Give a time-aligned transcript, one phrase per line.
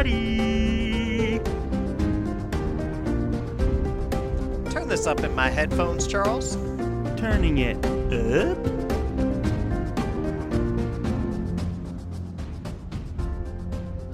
[0.00, 1.38] Everybody.
[4.70, 6.54] Turn this up in my headphones, Charles.
[7.18, 8.56] Turning it up.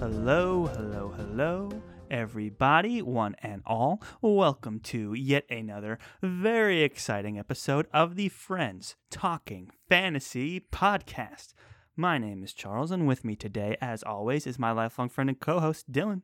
[0.01, 1.71] Hello, hello, hello,
[2.11, 4.03] everybody, one and all.
[4.21, 11.55] Welcome to yet another very exciting episode of the Friends Talking Fantasy Podcast.
[11.99, 15.41] My name is Charles, and with me today, as always, is my lifelong friend and
[15.41, 16.21] co host, Dylan.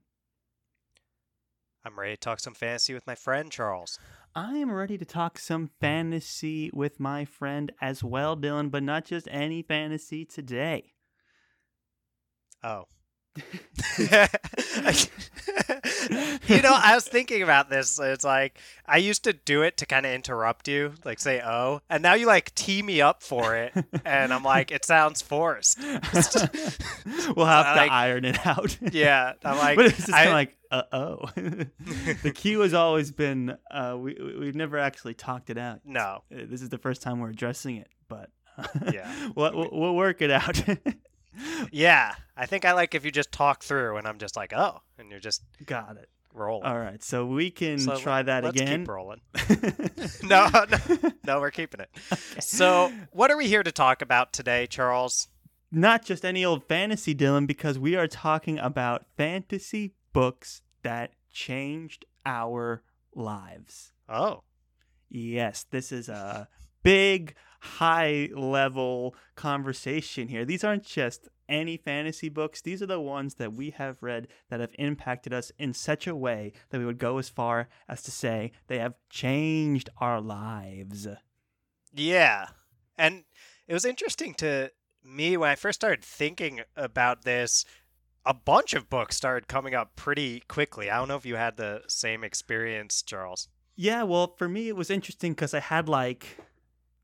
[1.83, 3.99] I'm ready to talk some fantasy with my friend, Charles.
[4.35, 9.07] I am ready to talk some fantasy with my friend as well, Dylan, but not
[9.07, 10.93] just any fantasy today.
[12.63, 12.85] Oh.
[16.49, 17.99] you know, I was thinking about this.
[17.99, 21.81] It's like I used to do it to kind of interrupt you, like say "oh,"
[21.89, 23.73] and now you like tee me up for it,
[24.05, 25.79] and I'm like, it sounds forced.
[25.81, 28.77] we'll have to Like- iron it out.
[28.93, 31.27] yeah, I'm like, but it's just I- like, uh oh.
[31.35, 35.81] the cue has always been, uh, we, we- we've never actually talked it out.
[35.85, 38.31] no, Uh, This is the first time we're addressing it, but
[38.93, 39.31] Yeah.
[39.35, 40.63] we'll, we'll, we'll work it out.
[41.71, 44.81] Yeah, I think I like if you just talk through, and I'm just like, oh,
[44.99, 46.09] and you're just Got it.
[46.35, 46.65] rolling.
[46.67, 48.81] All right, so we can So try that Let's again.
[48.81, 49.21] keep rolling.
[50.23, 51.91] no, no, no, we're keeping it.
[52.43, 55.29] So, what are we here to talk about today, Charles?
[55.75, 62.05] not just any old fantasy, Dylan, because we are talking about fantasy books that changed
[62.27, 62.83] our
[63.15, 63.93] lives.
[64.09, 64.43] Oh,
[65.09, 66.49] Yes, this is a
[66.83, 70.45] big, high level conversation here.
[70.45, 74.61] These aren't just any fantasy books, these are the ones that we have read that
[74.61, 78.11] have impacted us in such a way that we would go as far as to
[78.11, 81.07] say they have changed our lives.
[81.95, 82.47] yeah.
[82.99, 83.25] And
[83.69, 84.71] it was interesting to
[85.05, 87.65] me when I first started thinking about this.
[88.25, 90.91] A bunch of books started coming up pretty quickly.
[90.91, 93.49] I don't know if you had the same experience, Charles.
[93.75, 96.39] Yeah, well, for me, it was interesting because I had like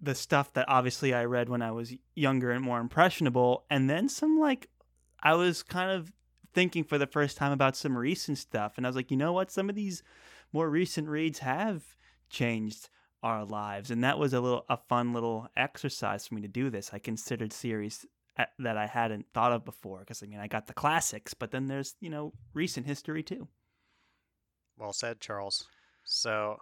[0.00, 4.09] the stuff that obviously I read when I was younger and more impressionable, and then
[4.09, 4.69] some like
[5.22, 6.12] I was kind of
[6.54, 9.32] thinking for the first time about some recent stuff, and I was like, you know
[9.32, 9.50] what?
[9.50, 10.03] Some of these
[10.53, 11.82] more recent reads have
[12.31, 12.88] changed
[13.22, 16.70] our lives, and that was a little a fun little exercise for me to do
[16.70, 16.91] this.
[16.92, 18.06] I considered series
[18.59, 21.66] that I hadn't thought of before because I mean I got the classics, but then
[21.66, 23.48] there's you know recent history too.
[24.76, 25.66] Well said, Charles.
[26.04, 26.59] So,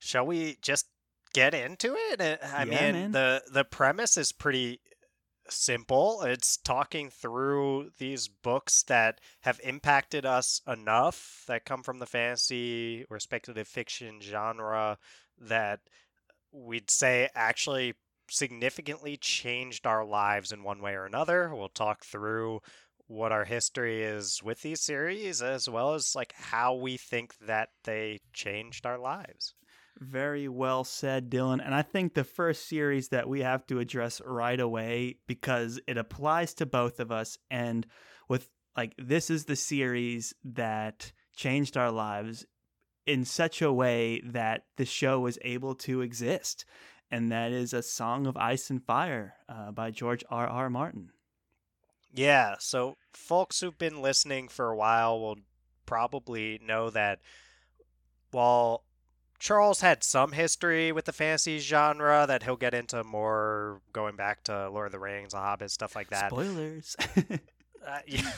[0.00, 0.86] shall we just
[1.32, 2.20] get into it?
[2.20, 3.12] Uh, I Yeah, mean, man.
[3.12, 4.80] the the premise is pretty
[5.48, 6.22] simple.
[6.22, 13.04] It's talking through these books that have impacted us enough that come from the fantasy
[13.10, 14.98] or speculative fiction genre
[15.38, 15.80] that
[16.52, 17.94] we'd say actually
[18.28, 21.54] significantly changed our lives in one way or another.
[21.54, 22.60] We'll talk through
[23.06, 27.70] what our history is with these series as well as like how we think that
[27.84, 29.54] they changed our lives.
[30.00, 31.64] Very well said, Dylan.
[31.64, 35.98] And I think the first series that we have to address right away because it
[35.98, 37.36] applies to both of us.
[37.50, 37.86] And
[38.26, 42.46] with like, this is the series that changed our lives
[43.04, 46.64] in such a way that the show was able to exist.
[47.10, 50.46] And that is A Song of Ice and Fire uh, by George R.
[50.46, 50.70] R.
[50.70, 51.10] Martin.
[52.12, 55.36] Yeah, so folks who've been listening for a while will
[55.84, 57.20] probably know that
[58.30, 58.84] while
[59.40, 64.44] Charles had some history with the fantasy genre that he'll get into more going back
[64.44, 66.30] to Lord of the Rings, The Hobbit, stuff like that.
[66.30, 66.94] Spoilers.
[67.86, 68.30] Uh, yeah.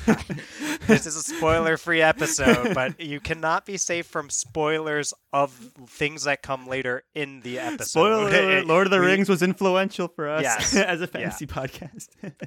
[0.87, 5.51] this is a spoiler free episode, but you cannot be safe from spoilers of
[5.89, 7.87] things that come later in the episode.
[8.29, 10.77] Spoiler Lord of the We- Rings was influential for us Yes.
[10.77, 12.07] as a fantasy podcast.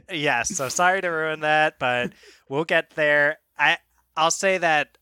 [0.09, 2.13] yes, so sorry to ruin that, but
[2.47, 3.39] we'll get there.
[3.59, 3.77] I
[4.15, 4.97] I'll say that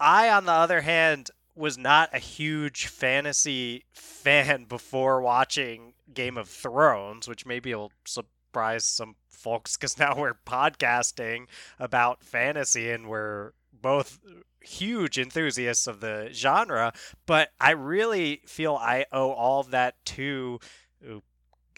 [0.00, 6.48] I on the other hand was not a huge fantasy fan before watching Game of
[6.48, 11.46] Thrones, which maybe will surprise some folks cuz now we're podcasting
[11.78, 14.18] about fantasy and we're both
[14.60, 16.92] huge enthusiasts of the genre,
[17.26, 20.58] but I really feel I owe all of that to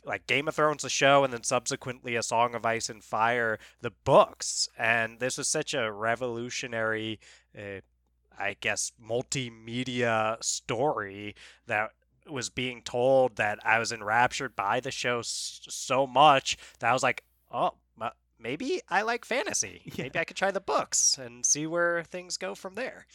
[0.09, 3.59] like Game of Thrones, the show, and then subsequently A Song of Ice and Fire,
[3.83, 4.69] the books.
[4.79, 7.21] And this was such a revolutionary,
[7.57, 7.81] uh,
[8.39, 11.35] I guess, multimedia story
[11.67, 11.91] that
[12.29, 16.93] was being told that I was enraptured by the show s- so much that I
[16.93, 17.75] was like, oh,
[18.41, 19.83] maybe I like fantasy.
[19.97, 20.05] Yeah.
[20.05, 23.07] Maybe I could try the books and see where things go from there.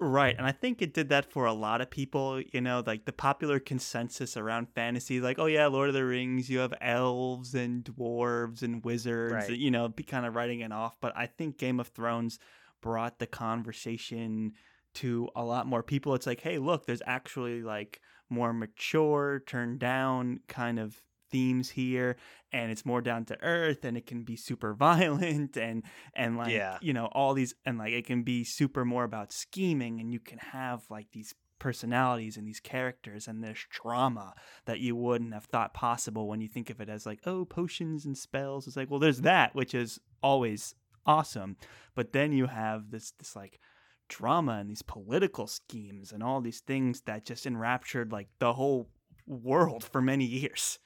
[0.00, 2.40] Right, and I think it did that for a lot of people.
[2.40, 6.50] You know, like the popular consensus around fantasy, like, oh yeah, Lord of the Rings,
[6.50, 9.48] you have elves and dwarves and wizards.
[9.48, 9.50] Right.
[9.58, 10.96] You know, be kind of writing it off.
[11.00, 12.38] But I think Game of Thrones
[12.84, 14.52] brought the conversation
[14.94, 16.14] to a lot more people.
[16.14, 22.16] It's like, hey, look, there's actually like more mature, turned down kind of themes here
[22.52, 25.82] and it's more down to earth and it can be super violent and
[26.14, 26.78] and like Yeah.
[26.80, 30.20] you know all these and like it can be super more about scheming and you
[30.20, 34.34] can have like these personalities and these characters and there's drama
[34.66, 38.04] that you wouldn't have thought possible when you think of it as like oh potions
[38.04, 40.74] and spells it's like well there's that which is always
[41.06, 41.56] awesome
[41.94, 43.60] but then you have this this like
[44.08, 48.88] drama and these political schemes and all these things that just enraptured like the whole
[49.26, 50.78] world for many years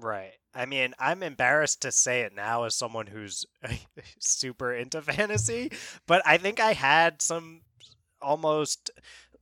[0.00, 0.34] Right.
[0.54, 3.44] I mean, I'm embarrassed to say it now as someone who's
[4.20, 5.72] super into fantasy,
[6.06, 7.62] but I think I had some
[8.22, 8.90] almost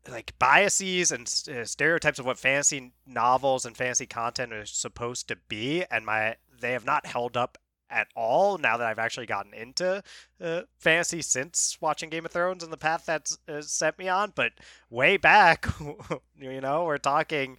[0.08, 5.36] like biases and uh, stereotypes of what fantasy novels and fantasy content are supposed to
[5.48, 7.58] be, and my they have not held up
[7.90, 10.02] at all now that I've actually gotten into
[10.40, 14.32] uh, fantasy since watching Game of Thrones and the path that's uh, set me on.
[14.34, 14.52] But
[14.90, 15.66] way back,
[16.40, 17.56] you know, we're talking.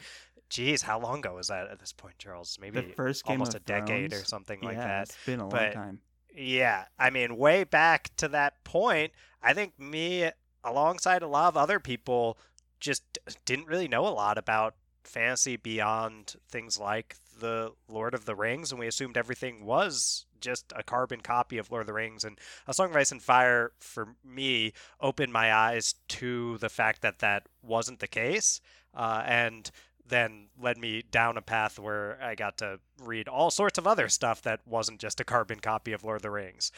[0.50, 2.57] Geez, how long ago was that at this point, Charles?
[2.62, 5.03] Maybe the first game almost a decade or Thrones, something like that.
[5.09, 6.00] it's been a long But- time
[6.33, 9.12] Yeah, I mean, way back to that point,
[9.44, 10.29] I think me,
[10.63, 12.38] alongside a lot of other people,
[12.79, 13.03] just
[13.44, 18.72] didn't really know a lot about fantasy beyond things like the Lord of the Rings,
[18.72, 22.24] and we assumed everything was just a carbon copy of Lord of the Rings.
[22.24, 22.38] And
[22.68, 27.19] A Song of Ice and Fire, for me, opened my eyes to the fact that
[27.19, 28.62] that wasn't the case,
[28.94, 29.69] uh, and
[30.06, 34.07] then led me down a path where I got to read all sorts of other
[34.07, 36.72] stuff that wasn't just a carbon copy of Lord of the Rings.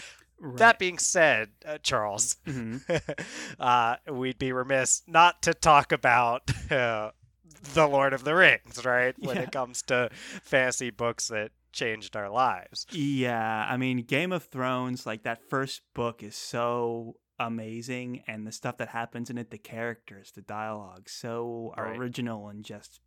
[0.55, 2.81] That being said, uh, Charles, Mhm.
[3.59, 7.11] uh, we'd be remiss not to talk about uh,
[7.73, 9.15] the Lord of the Rings, right?
[9.19, 9.43] When Yeah.
[9.43, 10.09] it comes to
[10.43, 12.85] fantasy books that changed our lives.
[12.91, 18.51] Yeah, I mean, Game of Thrones, like that first book is so amazing, and the
[18.51, 21.97] stuff that happens in it, the characters, the dialogue, so Right.
[21.97, 22.99] original and just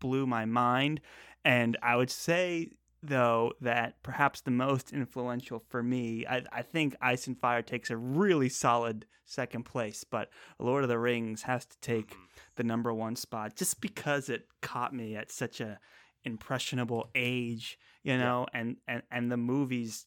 [0.00, 1.00] blew my mind.
[1.44, 6.94] And I would say, though, that perhaps the most influential for me, I, I think
[7.00, 11.64] Ice and Fire takes a really solid second place, but Lord of the Rings has
[11.66, 12.16] to take Mhm.
[12.56, 15.78] the number one spot just because it caught me at such a
[16.24, 18.18] impressionable age you Yeah.
[18.18, 20.06] know and and and the movies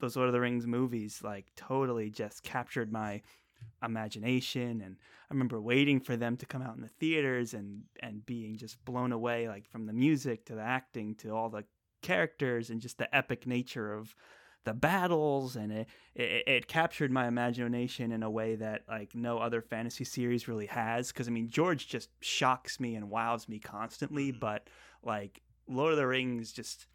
[0.00, 3.22] those lord of the rings movies like totally just captured my
[3.82, 4.96] imagination and
[5.30, 8.84] i remember waiting for them to come out in the theaters and and being just
[8.84, 11.64] blown away like from the music to the acting to all the
[12.02, 14.14] characters and just the epic nature of
[14.64, 19.38] the battles and it, it it captured my imagination in a way that like no
[19.38, 23.58] other fantasy series really has because i mean george just shocks me and wows me
[23.58, 24.40] constantly Mhm.
[24.40, 24.68] but
[25.02, 26.86] like lord of the rings just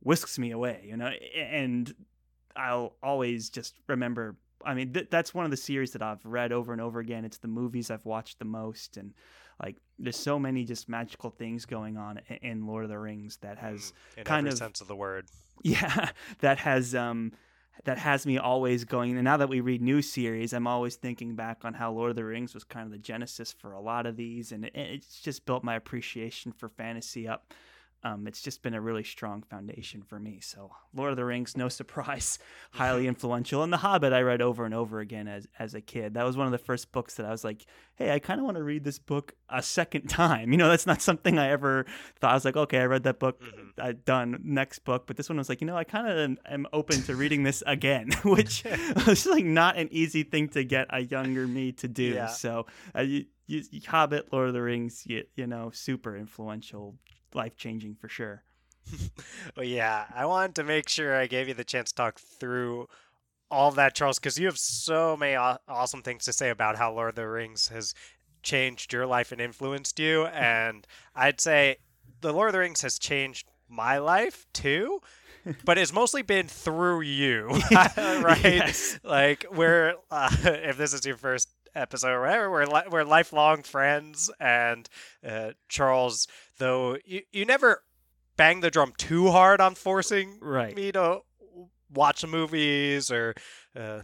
[0.00, 1.92] whisks me away you know and
[2.54, 6.52] i'll always just remember i mean th- that's one of the series that i've read
[6.52, 9.12] over and over again it's the movies i've watched the most and
[9.62, 13.58] like there's so many just magical things going on in lord of the rings that
[13.58, 15.26] has Mm, in kind of- sense of the word.
[15.62, 16.10] yeah
[16.40, 17.32] that has um
[17.84, 21.34] that has me always going and now that we read new series i'm always thinking
[21.36, 24.04] back on how lord of the rings was kind of the genesis for a lot
[24.06, 27.52] of these and it, it's just built my appreciation for fantasy up
[28.04, 31.56] um, it's just been a really strong foundation for me so lord of the rings
[31.56, 32.38] no surprise
[32.72, 36.14] highly influential and the hobbit i read over and over again as, as a kid
[36.14, 38.44] that was one of the first books that i was like hey i kind of
[38.44, 41.86] want to read this book a second time you know that's not something i ever
[42.20, 43.64] thought i was like okay i read that book Mhm.
[43.80, 46.38] I done next book, but this one was like, you know, I kind of am,
[46.44, 48.64] am open to reading this again, which
[49.06, 52.02] was like not an easy thing to get a younger me to do.
[52.02, 52.26] Yeah.
[52.26, 56.96] So, uh, you, you, Hobbit, Lord of the Rings, you, you know, super influential,
[57.34, 58.42] life changing for sure.
[59.56, 62.88] Well, yeah, I wanted to make sure I gave you the chance to talk through
[63.50, 66.92] all that, Charles, because you have so many aw- awesome things to say about how
[66.92, 67.94] Lord of the Rings has
[68.42, 70.26] changed your life and influenced you.
[70.32, 71.76] And I'd say
[72.20, 75.00] the Lord of the Rings has changed my life too,
[75.64, 78.40] but it's mostly been through you, right?
[78.44, 78.98] Yes.
[79.02, 81.47] Like we're uh, if this is your first
[81.78, 84.88] episode whatever, we're li- we're lifelong friends, and
[85.26, 86.26] uh, Charles,
[86.58, 87.82] though you you never
[88.36, 90.74] bang the drum too hard on forcing Right.
[90.76, 91.20] me to
[91.92, 93.34] watch the movies or
[93.74, 94.02] uh,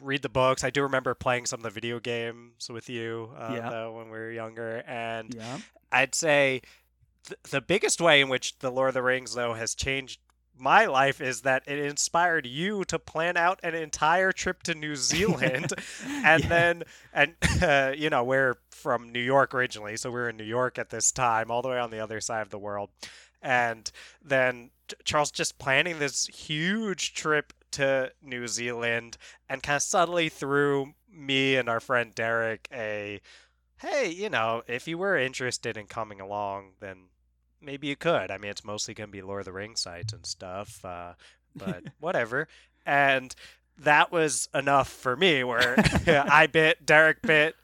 [0.00, 0.64] read the books.
[0.64, 3.70] I do remember playing some of the video games with you uh, Yeah.
[3.70, 5.58] though, when we were younger, and Yeah.
[5.92, 6.62] I'd say
[7.26, 10.20] th- the biggest way in which the Lord of the Rings though has changed
[10.58, 14.96] my life is that it inspired you to plan out an entire trip to New
[14.96, 15.72] Zealand,
[16.24, 16.48] and Yeah.
[16.48, 16.82] then
[17.12, 20.90] and uh, you know we're from New York originally, so we're in New York at
[20.90, 22.90] this time, all the way on the other side of the world,
[23.42, 23.90] and
[24.24, 24.70] then
[25.04, 29.16] Charles just planning this huge trip to New Zealand,
[29.48, 33.20] and kind of subtly threw me and our friend Derek a,
[33.78, 37.08] hey, you know, if you were interested in coming along, then
[37.60, 38.30] maybe you could.
[38.30, 41.14] I mean, it's mostly going to be Lord of the Rings sites and stuff, uh,
[41.54, 42.48] but whatever.
[42.84, 43.34] And
[43.78, 45.74] that was enough for me where
[46.06, 47.54] I bit, Derek bit,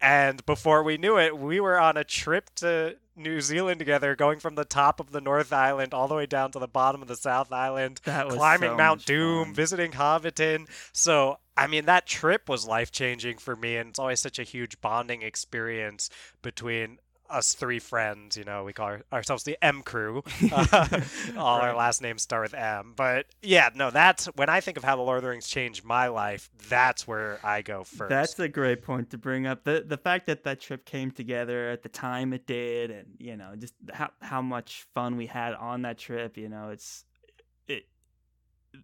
[0.00, 4.38] and before we knew it, we were on a trip to New Zealand together, going
[4.38, 7.08] from the top of the North Island all the way down to the bottom of
[7.08, 9.54] the South Island, climbing so Mount Doom, fun.
[9.54, 10.66] visiting Hobbiton.
[10.92, 14.44] So, I mean, that trip was life changing for me, and it's always such a
[14.44, 16.08] huge bonding experience
[16.42, 16.98] between
[17.30, 18.36] us three friends.
[18.36, 20.22] You know, we call our, ourselves the M Crew.
[20.68, 21.00] Uh,
[21.36, 22.92] all our last names start with M.
[22.96, 25.84] But yeah, no, that's when I think of how the Lord of the Rings changed
[25.84, 26.50] my life.
[26.68, 28.10] That's where I go first.
[28.10, 29.64] That's a great point to bring up.
[29.64, 33.36] The the fact that that trip came together at the time it did, and you
[33.36, 36.36] know, just how how much fun we had on that trip.
[36.36, 37.07] You know, it's it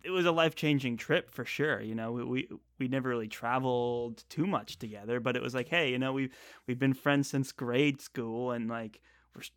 [0.02, 1.80] it was a life changing trip for sure.
[1.80, 2.48] You know, we, we
[2.78, 6.30] we never really traveled too much together, but it was like, hey, you know, we
[6.66, 9.00] we've been friends since grade school, and like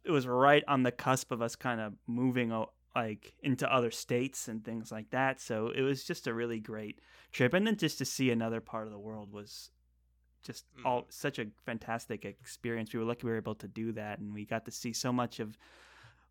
[0.04, 2.52] it was right on the cusp of us kind of moving
[2.96, 5.40] like into other states and things like that.
[5.40, 7.00] So it was just a really great
[7.32, 9.72] trip, and then just to see another part of the world was
[10.44, 10.86] just mm.
[10.86, 12.94] all such a fantastic experience.
[12.94, 15.14] We were lucky we were able to do that, and we got to see so
[15.14, 15.58] much of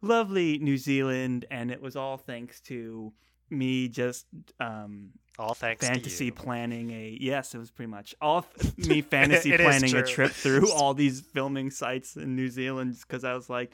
[0.03, 3.13] lovely New Zealand, and it was all thanks to
[3.51, 4.27] me just
[4.61, 8.15] um all thanks fantasy planning a yes it was pretty much.
[8.21, 13.23] All me fantasy planning a trip through all these filming sites in new zealand because
[13.23, 13.71] i was like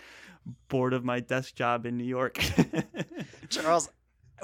[0.68, 2.44] bored of my desk job in new york.
[3.48, 3.88] Charles,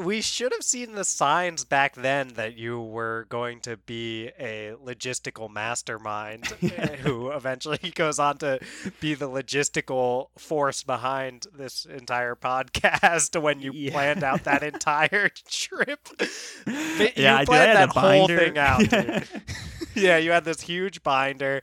[0.03, 4.73] we should have seen the signs back then that you were going to be a
[4.85, 6.47] logistical mastermind
[7.03, 8.61] who eventually goes on to
[9.01, 13.93] be the logistical force behind this entire podcast when you Yeah.
[13.93, 16.01] planned out that entire trip.
[16.65, 17.45] But Yeah, I did.
[17.45, 18.39] I planned that whole binder.
[18.39, 19.29] thing out, dude.
[19.95, 21.63] yeah, you had this huge binder.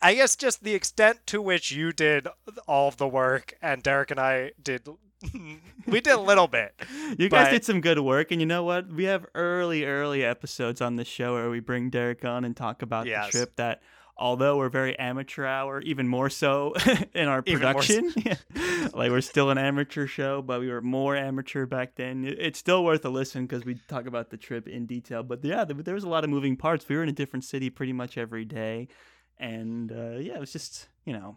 [0.00, 2.26] I guess just the extent to which you did
[2.66, 4.86] all of the work and Derek and I did
[5.86, 6.74] we did a little bit.
[7.18, 10.24] you guys But- did some good work and you know what we have early early
[10.24, 13.26] episodes on the show where we bring derek on and talk about Yes.
[13.26, 13.82] the trip that
[14.16, 16.74] although we're very amateur hour even more so
[17.14, 17.58] in our more so.
[17.58, 18.12] production
[18.94, 22.84] like we're still an amateur show but we were more amateur back then it's still
[22.84, 25.94] worth a listen because we talk about the trip in detail but yeah there, there
[25.94, 28.44] was a lot of moving parts we were in a different city pretty much every
[28.44, 28.86] day
[29.38, 31.36] and uh, yeah it was just you know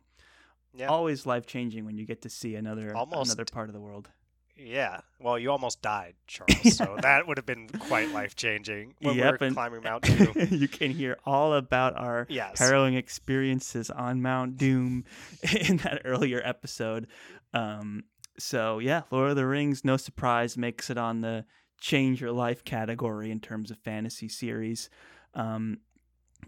[0.76, 0.88] Yeah.
[0.88, 4.10] always life changing when you get to see another Almost- another part of the world
[4.58, 5.02] Yeah.
[5.20, 6.78] Well, you almost died, Charles.
[6.78, 10.04] So that would have been quite life changing when we Yep, were climbing Mount
[10.34, 10.34] Doom.
[10.52, 12.58] you can hear all about our Yes.
[12.60, 15.04] harrowing experiences on Mount Doom
[15.68, 17.08] in that earlier episode.
[17.54, 18.04] Um,
[18.40, 21.46] so yeah, Lord of the Rings, no surprise, makes it on the
[21.82, 24.90] change your life category in terms of fantasy series.
[25.34, 25.80] Um,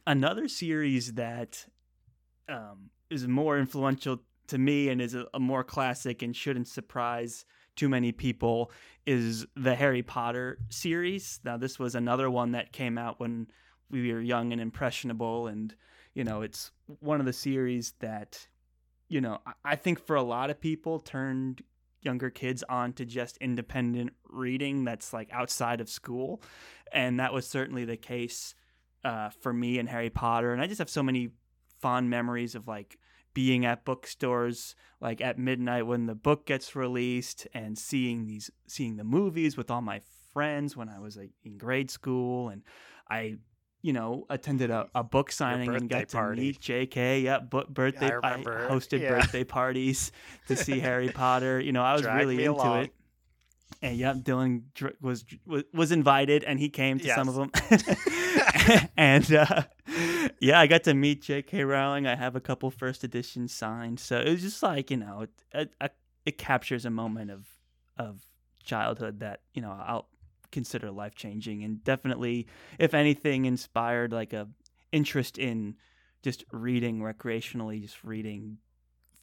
[0.06, 1.66] another series that
[2.48, 7.46] um, is more influential to me and is a, a more classic and shouldn't surprise
[7.76, 8.72] too many people
[9.06, 11.40] is the Harry Potter series.
[11.44, 13.48] Now, this was another one that came out when
[13.90, 15.74] we were young and impressionable, and
[16.14, 18.48] you know, it's one of the series that,
[19.08, 21.64] you know, I- I think for a lot of people turned
[22.02, 26.42] younger kids on to just independent reading that's like outside of school,
[26.92, 28.56] and that was certainly the case
[29.04, 30.52] uh, for me and Harry Potter.
[30.52, 31.30] And I just have so many
[31.80, 32.98] fond memories of like
[33.34, 38.96] being at bookstores like at midnight when the book gets released and seeing these seeing
[38.98, 40.02] the movies with all my
[40.34, 42.50] friends when I was like, in grade school.
[42.50, 42.64] And
[43.10, 43.38] I
[43.84, 46.42] you know attended a, a book signing and got to party.
[46.42, 49.10] meet JK yeah bu- birthday remember, hosted yeah.
[49.10, 50.12] birthday parties
[50.48, 51.60] to see Harry Potter.
[51.60, 52.84] You know I was Drag really into along.
[52.86, 52.94] it.
[53.82, 57.52] And yep Dylan dr- was was was invited and he came to some of them
[58.98, 59.64] and uh,
[60.40, 61.64] yeah, I got to meet J.K.
[61.64, 62.08] Rowling.
[62.08, 65.22] I have a couple first editions signed, so it was just like you know,
[65.54, 65.94] it, it,
[66.26, 67.48] it captures a moment of
[67.98, 68.22] of
[68.64, 70.10] childhood that you know I'll
[70.52, 72.48] consider life changing, and definitely,
[72.80, 74.48] if anything, inspired like a
[74.92, 75.76] interest in
[76.22, 78.58] just reading recreationally, just reading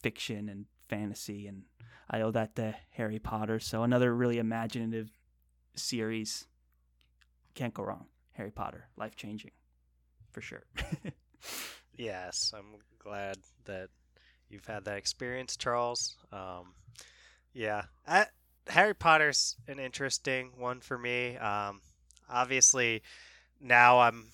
[0.01, 1.63] fiction and fantasy, and
[2.09, 3.59] I owe that to Harry Potter.
[3.59, 5.09] So another really imaginative
[5.75, 6.45] series.
[7.53, 8.07] Can't go wrong.
[8.33, 9.51] Harry Potter, life changing,
[10.35, 10.63] for sure.
[11.97, 12.65] Yes, I'm
[12.99, 13.87] glad that
[14.49, 16.17] you've had that experience, Charles.
[16.29, 16.73] Um,
[17.53, 18.25] yeah, I
[18.67, 21.37] Harry Potter's an interesting one for me.
[21.37, 21.79] Um,
[22.29, 23.01] obviously,
[23.61, 24.25] now I'm.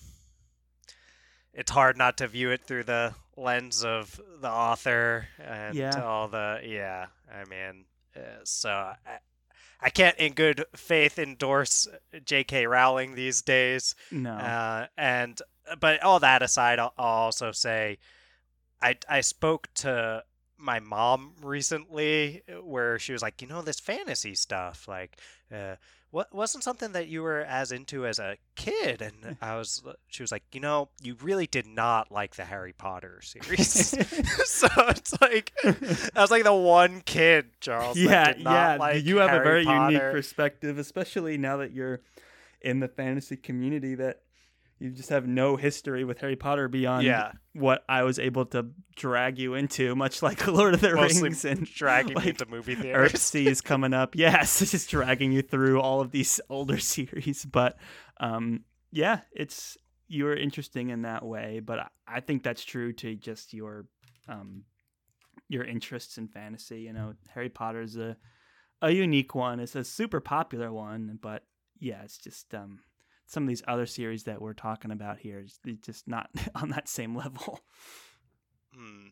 [1.54, 6.02] It's hard not to view it through the lens of the author and Yeah.
[6.02, 7.06] all the yeah.
[7.32, 7.84] I mean,
[8.16, 9.18] uh, so I,
[9.82, 11.88] I can't in good faith endorse
[12.24, 12.66] J.K.
[12.66, 13.94] Rowling these days.
[14.10, 14.32] No.
[14.32, 15.40] Uh, and
[15.80, 17.98] but all that aside, I'll, I'll also say,
[18.80, 20.24] I I spoke to
[20.56, 25.18] my mom recently where she was like, you know, this fantasy stuff, like,
[25.52, 25.74] uh,
[26.12, 29.94] what wasn't something that you were as into as a kid, and I was, uh,
[30.08, 33.68] she was like, you know, you really did not like the Harry Potter series,
[34.44, 37.96] so it's like, I was like the one kid, Charles.
[37.96, 38.76] that yeah, did not yeah.
[38.76, 42.00] like you have a Harry very unique perspective, especially now that you're
[42.60, 44.20] in the fantasy community that
[44.82, 47.32] you just have no history with Harry Potter beyond Yeah.
[47.52, 51.44] what I was able to drag you into, much like Lord of the Mostly Rings
[51.44, 53.12] and dragging like, into movie theaters.
[53.12, 54.16] Earthsea is coming up.
[54.16, 57.44] Yes, it's just dragging you through all of these older series.
[57.44, 57.76] But
[58.18, 59.76] um, yeah, it's
[60.08, 61.60] you're interesting in that way.
[61.64, 63.86] But I, I think that's true to just your
[64.28, 64.64] um,
[65.48, 66.80] your interests in fantasy.
[66.80, 68.16] You know, Harry Potter's a
[68.82, 69.60] a unique one.
[69.60, 71.44] It's a super popular one, but
[71.78, 72.80] yeah, it's just um,
[73.32, 76.88] some of these other series that we're talking about here is just not on that
[76.88, 77.60] same level.
[78.74, 79.08] Hmm.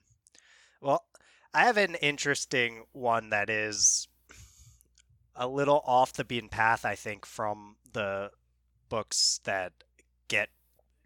[0.80, 1.04] Well,
[1.52, 4.08] I have an interesting one that is
[5.36, 8.30] a little off the beaten path, I think, from the
[8.88, 9.74] books that
[10.28, 10.48] get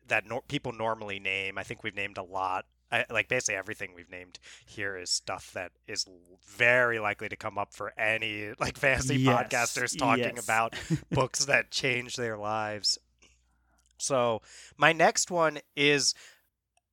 [0.07, 1.59] that nor- people normally name.
[1.59, 2.67] I think we've named a lot.
[2.93, 6.07] I, like basically everything we've named here is stuff that is
[6.47, 10.45] very likely to come up for any like fantasy Yes, podcasters talking yes.
[10.45, 10.77] about
[11.11, 12.99] books that change their lives.
[13.99, 14.43] So
[14.77, 16.15] my next one is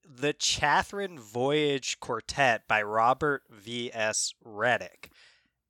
[0.04, 3.92] the Chathrand Voyage Quartet by Robert V.
[3.94, 4.34] S.
[4.46, 5.10] Redick.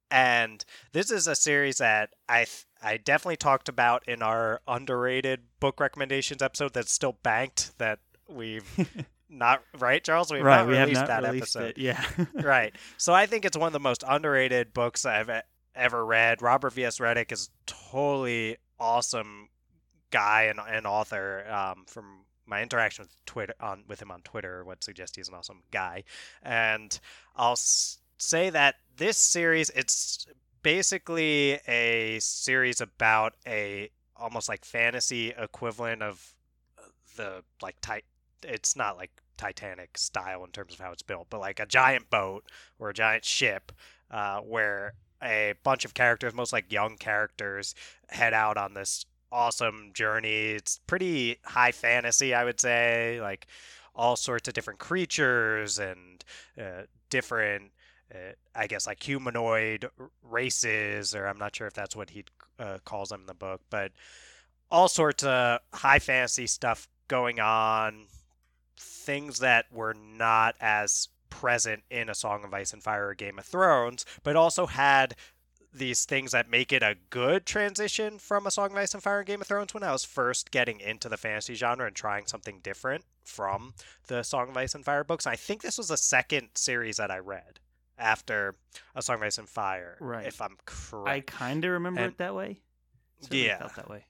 [0.09, 5.41] And this is a series that I th- I definitely talked about in our underrated
[5.59, 8.65] book recommendations episode that's still banked that we've
[9.29, 11.77] not right Charles we've right, not we have released not that released episode it.
[11.77, 12.75] Yeah, right.
[12.97, 15.29] So I think it's one of the most underrated books I've
[15.75, 16.41] ever read.
[16.41, 16.99] Robert V.S.
[16.99, 19.47] Redick is totally awesome
[20.11, 21.45] guy and, and author.
[21.49, 25.35] Um, from my interaction with Twitter on with him on Twitter, would suggest he's an
[25.35, 26.03] awesome guy.
[26.43, 26.99] And
[27.35, 30.27] I'll s- say that this series it's
[30.63, 36.35] basically a series about a almost like fantasy equivalent of
[37.15, 38.03] the like ti-
[38.43, 42.09] it's not like Titanic style in terms of how it's built, but like a giant
[42.09, 42.45] boat
[42.79, 43.71] or a giant ship
[44.11, 44.93] uh, where
[45.23, 47.75] a bunch of characters, most like young characters,
[48.09, 50.51] head out on this awesome journey.
[50.51, 53.47] It's pretty high fantasy, I would say, like
[53.95, 56.23] all sorts of different creatures and
[56.59, 57.71] uh, different.
[58.13, 59.89] Uh, I guess like humanoid
[60.21, 62.25] races, or I'm not sure if that's what he
[62.59, 63.93] uh, calls them in the book, but
[64.69, 68.07] all sorts of high fantasy stuff going on
[68.77, 73.39] things that were not as present in a Song of Ice and Fire or Game
[73.39, 75.15] of Thrones, but also had
[75.73, 79.19] these things that make it a good transition from a Song of Ice and Fire
[79.19, 82.25] and Game of Thrones when I was first getting into the fantasy genre and trying
[82.25, 83.73] something different from
[84.07, 85.25] the Song of Ice and Fire books.
[85.25, 87.59] And I think this was the second series that I read
[87.97, 88.55] after
[88.95, 90.25] a Song of Ice and Fire, Right.
[90.25, 91.07] if I'm correct.
[91.07, 92.59] I kind of remember And- it that way.
[93.21, 93.59] Certainly Yeah.
[93.59, 94.05] felt that way.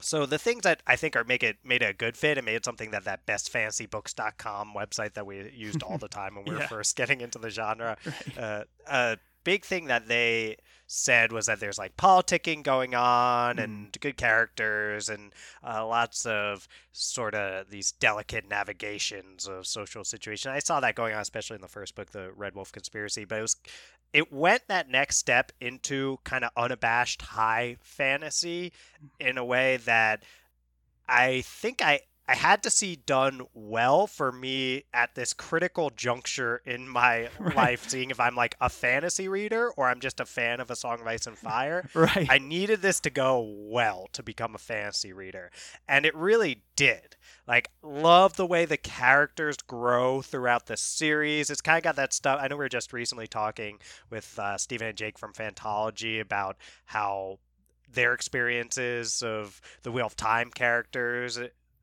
[0.00, 2.44] So the things that I think are make it made it a good fit and
[2.44, 6.52] made it something that that bestfantasybooks.com website that we used all the time when we
[6.54, 6.66] were Yeah.
[6.68, 7.96] first getting into the genre.
[8.06, 8.38] Right.
[8.38, 10.56] Uh, a big thing that they
[10.86, 13.64] said was that there's like politicking going on Mm.
[13.64, 15.32] and good characters and
[15.62, 20.50] uh, lots of sort of these delicate navigations of social situation.
[20.50, 23.24] I saw that going on, especially in the first book, the Red Wolf Conspiracy.
[23.24, 23.56] But it was
[24.12, 28.72] it went that next step into kind of unabashed high fantasy
[29.18, 30.22] in a way that
[31.08, 36.60] I think I I had to see done well for me at this critical juncture
[36.66, 37.56] in my Right.
[37.56, 40.76] life, seeing if I'm like a fantasy reader or I'm just a fan of A
[40.76, 41.88] Song of Ice and Fire.
[41.94, 42.26] Right.
[42.30, 45.50] I needed this to go well to become a fantasy reader,
[45.88, 47.16] and it really did.
[47.46, 51.48] Like, love the way the characters grow throughout the series.
[51.48, 52.38] It's kind of got that stuff.
[52.42, 53.78] I know we were just recently talking
[54.10, 57.38] with uh, Stephen and Jake from Fantology about how
[57.90, 61.38] their experiences of the Wheel of Time characters.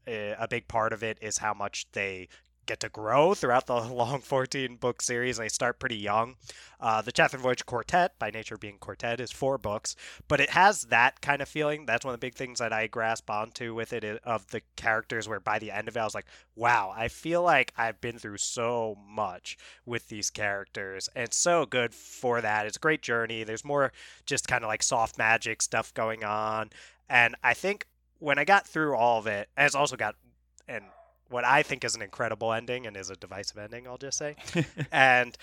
[0.08, 2.28] Uh, A big part of it is how much they
[2.65, 6.36] get to grow throughout the long 14 book series they start pretty young.
[6.80, 9.96] Uh, the Chathrand Voyage Quartet, by nature being quartet, is four books,
[10.28, 11.86] but it has that kind of feeling.
[11.86, 15.28] That's one of the big things that I grasp onto with it of the characters,
[15.28, 18.18] where by the end of it, I was like, wow, I feel like I've been
[18.20, 21.10] through so much with these characters.
[21.15, 22.65] And so good for that.
[22.65, 23.44] It's a great journey.
[23.44, 23.91] There's more
[24.26, 26.70] just kind of like soft magic stuff going on.
[27.10, 27.88] And I think
[28.19, 30.15] when I got through all of it, it's also got,
[30.67, 30.86] and
[31.30, 34.36] what I think is an incredible ending and is a divisive ending, I'll just say.
[34.91, 35.38] and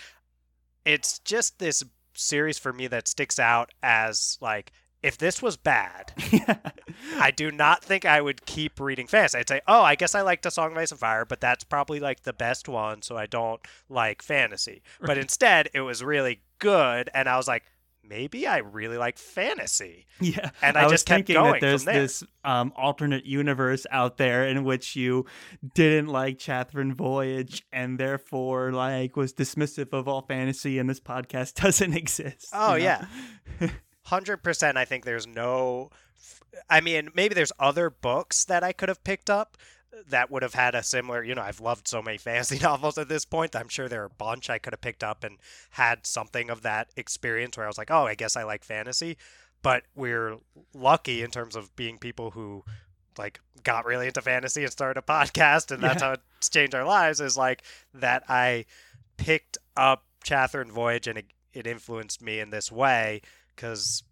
[0.84, 1.82] it's just this
[2.14, 6.12] series for me that sticks out as like if this was bad,
[7.16, 9.38] I do not think I would keep reading fantasy.
[9.38, 11.64] I'd say, oh, I guess I liked the Song of Ice and Fire, but that's
[11.64, 14.80] probably like the best one, so I don't like fantasy.
[15.00, 17.64] But instead, it was really good, and I was like,
[18.04, 20.06] maybe I really like fantasy.
[20.20, 21.94] Yeah, and I, I just was thinking that there's there.
[21.94, 25.26] this um, alternate universe out there in which you
[25.74, 31.54] didn't like Chathrand Voyage and therefore like was dismissive of all fantasy, and this podcast
[31.62, 32.48] doesn't exist.
[32.52, 33.06] Oh you know?
[33.60, 33.70] yeah,
[34.04, 34.76] hundred percent.
[34.76, 35.90] I think there's no.
[36.68, 39.56] I mean, maybe there's other books that I could have picked up
[40.08, 43.08] that would have had a similar, you know, I've loved so many fantasy novels at
[43.08, 43.54] this point.
[43.54, 45.38] I'm sure there are a bunch I could have picked up and
[45.70, 49.16] had something of that experience where I was like, oh, I guess I like fantasy.
[49.62, 50.38] But we're
[50.74, 52.64] lucky in terms of being people who
[53.18, 56.08] like got really into fantasy and started a podcast and that's yeah.
[56.08, 58.64] how it's changed our lives is like that I
[59.18, 63.20] picked up Chathrand Voyage and it, it influenced me in this way
[63.54, 64.02] because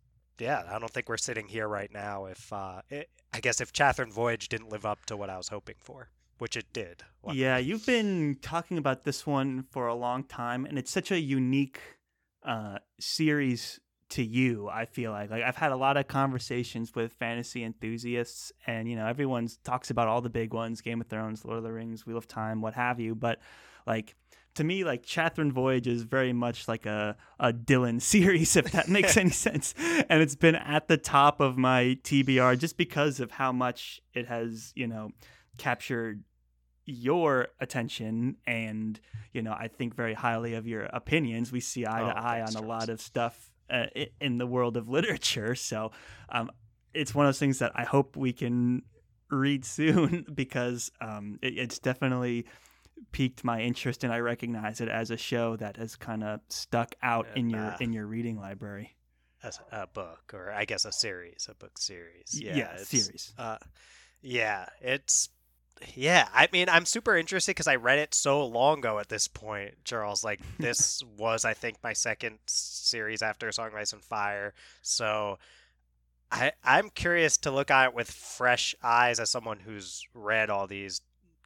[0.40, 3.72] yeah, I don't think we're sitting here right now if uh, it, I guess if
[3.72, 7.02] Chathrand Voyage didn't live up to what I was hoping for, which it did.
[7.32, 11.20] Yeah, you've been talking about this one for a long time, and it's such a
[11.20, 11.80] unique
[12.42, 14.68] uh, series to you.
[14.68, 18.96] I feel like like I've had a lot of conversations with fantasy enthusiasts, and you
[18.96, 22.06] know everyone talks about all the big ones: Game of Thrones, Lord of the Rings,
[22.06, 23.14] Wheel of Time, what have you.
[23.14, 23.40] But
[23.86, 24.16] like
[24.54, 28.88] to me, like Chathrand Voyage is very much like a, a Dylan series, if that
[28.88, 29.74] makes any sense.
[30.08, 34.26] And it's been at the top of my TBR just because of how much it
[34.28, 35.10] has, you know,
[35.56, 36.24] captured
[36.86, 38.98] your attention and,
[39.32, 41.52] you know, I think very highly of your opinions.
[41.52, 43.86] We see eye to oh, eye on a lot of stuff uh,
[44.20, 45.54] in the world of literature.
[45.54, 45.92] So
[46.30, 46.50] um,
[46.92, 48.82] it's one of those things that I hope we can
[49.30, 52.46] read soon because um, it, it's definitely
[53.12, 56.94] piqued my interest and I recognize it as a show that has kind of stuck
[57.02, 58.96] out in your uh, in your reading library.
[59.42, 62.38] As a book, or I guess a series, a book series.
[62.38, 63.32] Yeah, yeah series.
[63.38, 63.56] Uh,
[64.20, 65.30] yeah, it's
[65.94, 66.28] yeah.
[66.34, 68.98] I mean, I'm super interested because I read it so long ago.
[68.98, 73.74] At this point, Charles, like this was, I think, my second series after Song of
[73.74, 74.54] Ice and Fire.
[74.82, 75.38] So.
[76.32, 80.68] I, I'm curious to look at it with fresh eyes as someone who's read all
[80.68, 81.00] these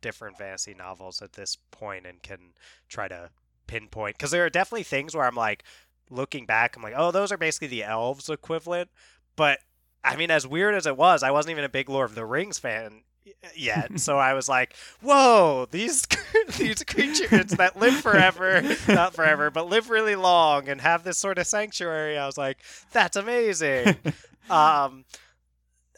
[0.05, 2.53] different fantasy novels at this point and can
[2.90, 3.31] try to
[3.67, 5.64] pinpoint because there are definitely things where I'm like
[6.11, 8.90] looking back, I'm like, oh, those are basically the elves equivalent.
[9.35, 9.61] But
[10.05, 12.27] I mean, as weird as it was, I wasn't even a big Lord of the
[12.27, 13.01] Rings fan
[13.57, 13.99] yet.
[13.99, 16.07] so I was like, whoa, these
[16.59, 21.38] these creatures that live forever, not forever, but live really long and have this sort
[21.38, 22.19] of sanctuary.
[22.19, 22.59] I was like,
[22.93, 23.97] that's amazing.
[24.51, 25.07] um,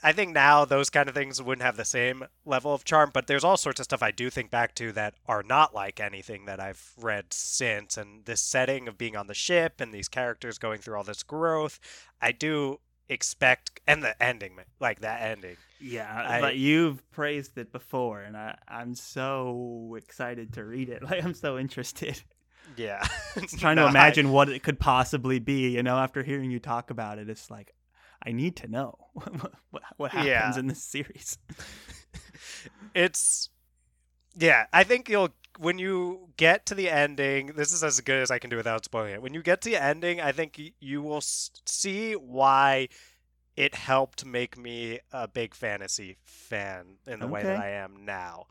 [0.07, 3.27] I think now those kind of things wouldn't have the same level of charm, but
[3.27, 6.45] there's all sorts of stuff I do think back to that are not like anything
[6.45, 7.97] that I've read since.
[7.97, 11.25] And this setting of being on the ship and these characters going through all this
[11.25, 11.81] growth,
[12.23, 15.57] I do expect, and the ending, like that ending.
[15.81, 21.03] Yeah, I, but you've praised it before, and I, I'm so excited to read it.
[21.11, 22.23] Like, I'm so interested.
[22.77, 23.05] Yeah.
[23.59, 26.61] trying no, to imagine I, what it could possibly be, you know, after hearing you
[26.61, 27.75] talk about it, it's like,
[28.27, 28.99] I need to know
[29.71, 30.59] what, what happens yeah.
[30.59, 31.39] in this series.
[32.95, 33.49] it's
[34.37, 37.53] yeah, I think you'll when you get to the ending.
[37.57, 39.23] This is as good as I can do without spoiling it.
[39.23, 42.89] When you get to the ending, I think you will see why
[43.57, 47.33] it helped make me a big fantasy fan in the okay.
[47.33, 48.47] way that I am now.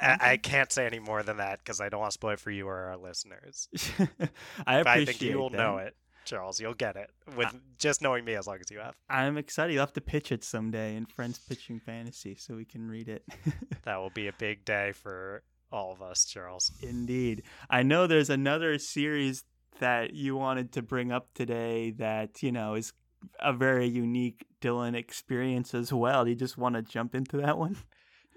[0.00, 2.40] I, I can't say any more than that because I don't want to spoil it
[2.40, 3.68] for you or our listeners.
[4.66, 4.86] I appreciate.
[4.86, 5.96] I think you will know it.
[6.28, 6.60] Charles.
[6.60, 8.94] You'll get it with just knowing me as long as you have.
[9.08, 9.72] I'm excited.
[9.72, 13.24] You'll have to pitch it someday in Friends Pitching Fantasy so we can read it.
[13.84, 16.72] that will be a big day for all of us, Charles.
[16.82, 17.42] Indeed.
[17.70, 19.44] I know there's another series
[19.80, 22.92] that you wanted to bring up today that, you know, is
[23.40, 26.24] a very unique Dylan experience as well.
[26.24, 27.76] Do you just want to jump into that one?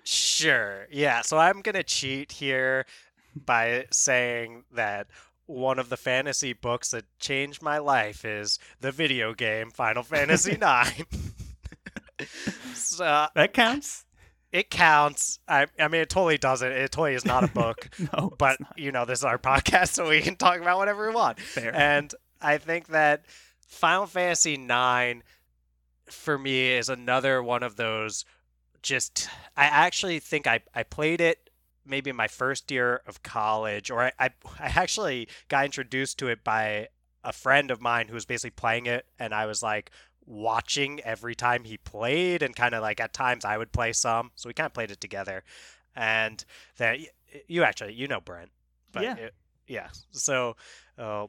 [0.03, 0.87] Sure.
[0.91, 1.21] Yeah.
[1.21, 2.85] So I'm going to cheat here
[3.35, 5.07] by saying that
[5.51, 10.51] one of the fantasy books that changed my life is the video game Final Fantasy
[10.61, 11.03] IX.
[12.73, 14.05] so uh, that counts.
[14.51, 15.39] it counts.
[15.47, 16.71] I, I mean, it totally doesn't.
[16.71, 17.89] It totally is not a book.
[18.13, 21.13] no, but you know, this is our podcast, so we can talk about whatever we
[21.13, 21.39] want.
[21.39, 21.75] fair.
[21.75, 23.25] And I think that
[23.67, 25.23] Final Fantasy IX
[26.09, 28.25] for me is another one of those.
[28.81, 31.50] Just, I actually think I I played it
[31.85, 36.27] maybe in my first year of college, or I I, I actually got introduced to
[36.27, 36.89] it by
[37.23, 39.91] a friend of mine who was basically playing it, and I was like
[40.25, 44.31] watching every time he played, and kind of like at times I would play some,
[44.35, 45.43] so we kind of played it together.
[45.95, 46.43] And
[46.77, 47.05] then
[47.47, 48.51] you actually you know Brent,
[48.91, 49.15] but Yeah.
[49.15, 49.35] it-
[49.67, 49.87] yeah.
[50.11, 50.55] So
[50.97, 51.27] uh,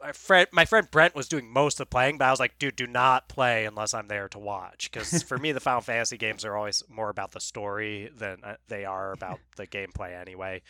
[0.00, 2.58] my friend my friend Brent was doing most of the playing, but I was like,
[2.58, 6.16] dude, do not play unless I'm there to watch, because for me the Final Fantasy
[6.16, 10.62] games are always more about the story than uh, they are about the gameplay anyway,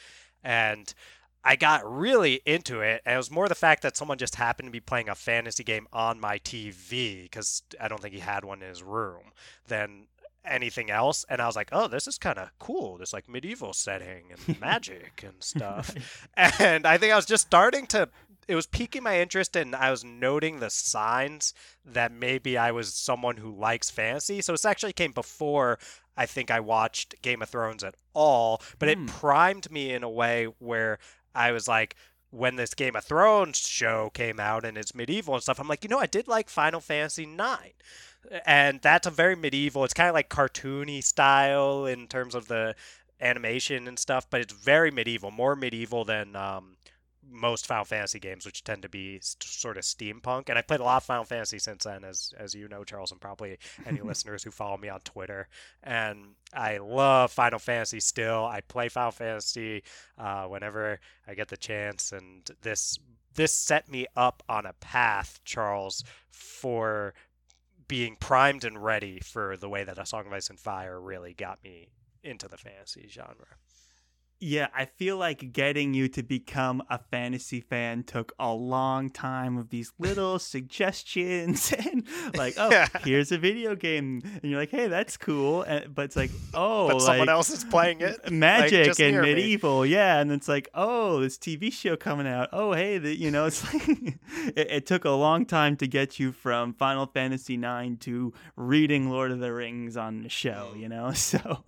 [0.42, 0.92] and.
[1.44, 4.66] I got really into it, and it was more the fact that someone just happened
[4.66, 8.44] to be playing a fantasy game on my TV because I don't think he had
[8.44, 9.30] one in his room
[9.68, 10.08] than
[10.48, 11.24] anything else.
[11.28, 12.98] And I was like, oh, this is kind of cool.
[12.98, 15.94] This like medieval setting and magic and stuff.
[16.36, 18.08] And I think I was just starting to.
[18.48, 22.94] It was piquing my interest, and I was noting the signs that maybe I was
[22.94, 24.40] someone who likes fantasy.
[24.40, 25.78] So this actually came before
[26.16, 29.04] I think I watched Game of Thrones at all, but Hmm.
[29.04, 30.98] it primed me in a way where
[31.34, 31.94] I was like,
[32.30, 35.84] when this Game of Thrones show came out and it's medieval and stuff, I'm like,
[35.84, 37.74] you know, I did like Final Fantasy IX.
[38.44, 42.74] And that's a very medieval, it's kind of like cartoony style in terms of the
[43.20, 46.76] animation and stuff, but it's very medieval, more medieval than um,
[47.30, 50.48] most Final Fantasy games, which tend to be st- sort of steampunk.
[50.48, 53.12] And I played a lot of Final Fantasy since then, as as you know, Charles,
[53.12, 55.48] and probably any listeners who follow me on Twitter.
[55.82, 58.44] And I love Final Fantasy still.
[58.44, 59.82] I play Final Fantasy
[60.16, 62.98] uh, whenever I get the chance, and this
[63.34, 67.14] this set me up on a path, Charles, for
[67.86, 71.34] being primed and ready for the way that A Song of Ice and Fire really
[71.34, 71.88] got me
[72.22, 73.56] into the fantasy genre.
[74.40, 79.58] Yeah, I feel like getting you to become a fantasy fan took a long time
[79.58, 80.38] of these little
[80.92, 82.86] suggestions and like, oh, Yeah.
[83.04, 86.88] here's a video game, and you're like, hey, that's cool, and, but it's like, oh,
[86.88, 88.30] but someone else is playing it.
[88.30, 89.34] magic just and near me.
[89.34, 92.48] medieval, yeah, and it's like, oh, this TV show coming out.
[92.52, 93.88] Oh, hey, the, you know, it's like
[94.56, 99.10] it, it took a long time to get you from Final Fantasy IX to reading
[99.10, 100.80] Lord of the Rings on the show, Mm.
[100.80, 101.12] you know.
[101.12, 101.64] So,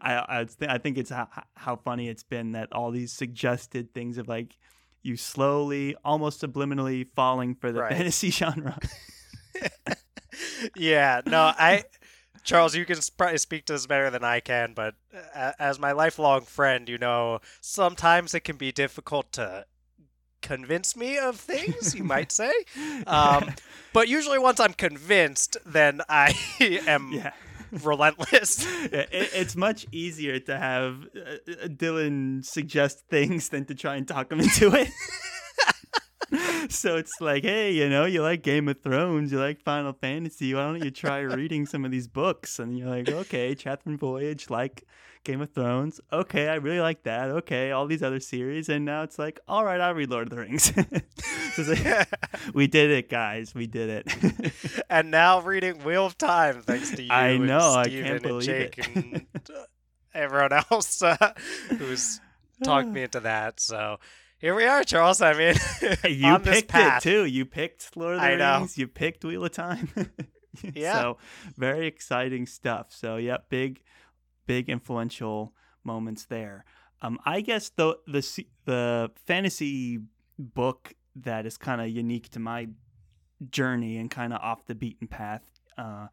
[0.00, 3.92] I I, th- I think it's how how funny it's been that all these suggested
[3.94, 4.56] things of like
[5.02, 7.92] you slowly, almost subliminally falling for the Right.
[7.96, 8.78] fantasy genre.
[10.76, 11.84] yeah, no, I,
[12.42, 14.94] Charles, you can probably speak to this better than I can, but
[15.34, 19.66] uh, as my lifelong friend, you know, sometimes it can be difficult to
[20.42, 22.52] convince me of things, you might say.
[23.06, 23.50] Um,
[23.92, 26.34] but usually, once I'm convinced, then I
[26.86, 27.32] am yeah.
[27.84, 28.64] relentless.
[28.84, 33.96] it, it- it's much easier to have uh, uh, Dylan suggest things than to try
[33.96, 34.88] and talk him into it.
[36.68, 40.54] so it's like, hey, you know, you like Game of Thrones, you like Final Fantasy.
[40.54, 42.58] Why don't you try reading some of these books?
[42.58, 44.84] And you're like, okay, Chathrand Voyage, like
[45.24, 46.00] Game of Thrones.
[46.12, 47.30] Okay, I really like that.
[47.30, 50.30] Okay, all these other series, and now it's like, all right, I'll read Lord of
[50.30, 50.72] the Rings.
[51.54, 52.08] So like,
[52.54, 53.52] we did it, guys.
[53.52, 54.84] We did it.
[54.90, 57.10] and now reading Wheel of Time, thanks to you.
[57.10, 58.86] I know, I can't and believe Jake it.
[58.94, 59.64] and uh,
[60.14, 61.32] everyone else uh,
[61.70, 62.20] who's
[62.62, 63.58] talked me into that.
[63.58, 63.98] So
[64.38, 65.20] here we are, Charles.
[65.20, 65.54] I mean,
[66.08, 67.24] you picked it too.
[67.24, 68.58] You picked Lord of the I know.
[68.58, 68.78] Rings.
[68.78, 69.88] You picked Wheel of Time.
[70.74, 70.94] Yeah.
[70.94, 71.18] So
[71.56, 72.86] very exciting stuff.
[72.90, 73.80] So yeah, big,
[74.46, 75.52] big influential
[75.84, 76.64] moments there.
[77.00, 80.00] Um, I guess the the the fantasy
[80.36, 82.68] book that is kind of unique to my
[83.50, 85.42] journey and kind of off the beaten path.
[85.76, 86.08] Uh,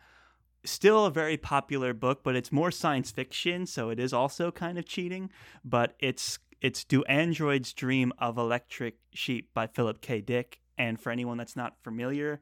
[0.63, 4.77] still a very popular book, but it's more science fiction, so it is also kind
[4.77, 5.31] of cheating.
[5.63, 10.19] But it's it's Do Androids Dream of Electric Sheep by Philip K.
[10.19, 10.61] Dick.
[10.79, 12.41] And for anyone that's not familiar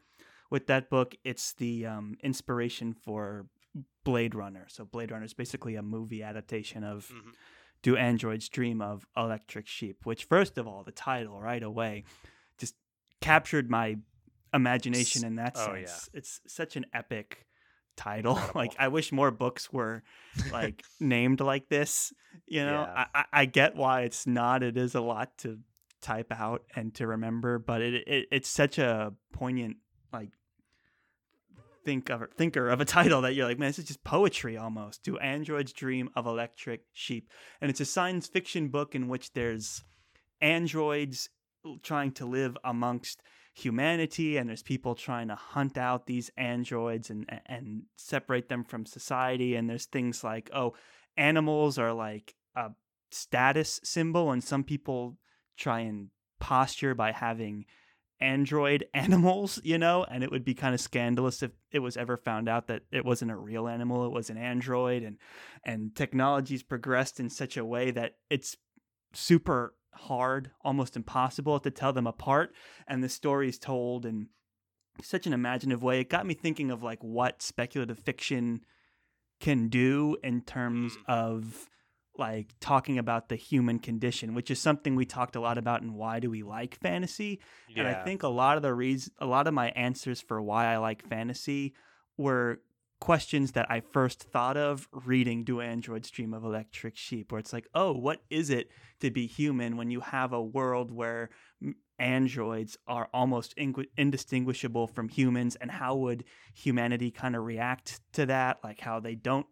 [0.50, 3.48] with that book, it's the um, inspiration for
[4.06, 4.66] Blade Runner.
[4.70, 7.34] So Blade Runner is basically a movie adaptation of Mhm.
[7.82, 12.06] Do Androids Dream of Electric Sheep, which first of all, the title right away
[12.58, 12.76] just
[13.20, 13.98] captured my
[14.54, 16.10] imagination in that Oh, sense.
[16.14, 17.46] It's such an epic
[17.96, 18.32] title.
[18.36, 18.60] Incredible.
[18.60, 20.04] like I wish more books were
[20.52, 22.14] like named like this.
[22.48, 23.06] You know, Yeah.
[23.14, 24.64] I, I, I get why it's not.
[24.64, 25.60] It is a lot to
[26.02, 29.78] type out and to remember, but it, it it's such a poignant
[30.12, 30.30] like
[31.86, 35.04] think of thinker of a title that you're like, man, this is just poetry almost.
[35.04, 37.30] Do androids dream of electric sheep?
[37.62, 39.84] And it's a science fiction book in which there's
[40.42, 41.30] androids
[41.82, 43.22] trying to live amongst
[43.54, 48.84] humanity and there's people trying to hunt out these androids and and separate them from
[48.84, 50.74] society and there's things like oh
[51.18, 52.72] animals are like a
[53.12, 55.18] status symbol and some people
[55.56, 57.66] try and posture by having
[58.20, 62.18] android animals, you know, and it would be kind of scandalous if it was ever
[62.18, 65.18] found out that it wasn't a real animal, it was an android and
[65.64, 68.58] and technology's progressed in such a way that it's
[69.14, 72.54] super hard, almost impossible to tell them apart
[72.88, 74.28] and the story is told in
[75.02, 76.00] such an imaginative way.
[76.00, 78.62] It got me thinking of like what speculative fiction
[79.40, 81.04] can do in terms Mm.
[81.08, 81.70] of
[82.16, 85.96] like talking about the human condition, which is something we talked a lot about in
[85.96, 87.40] why do we like fantasy.
[87.76, 90.72] And I think a lot of the reasons, a lot of my answers for why
[90.72, 91.74] I like fantasy
[92.16, 92.62] were
[93.04, 97.52] questions that I first thought of reading Do Androids Dream of Electric Sheep, where it's
[97.52, 98.70] like, oh, what is it
[99.02, 101.30] to be human when you have a world where
[102.00, 108.26] androids are almost ingu- indistinguishable from humans, and how would humanity kind of react to
[108.28, 108.60] that?
[108.64, 109.48] Like how they don't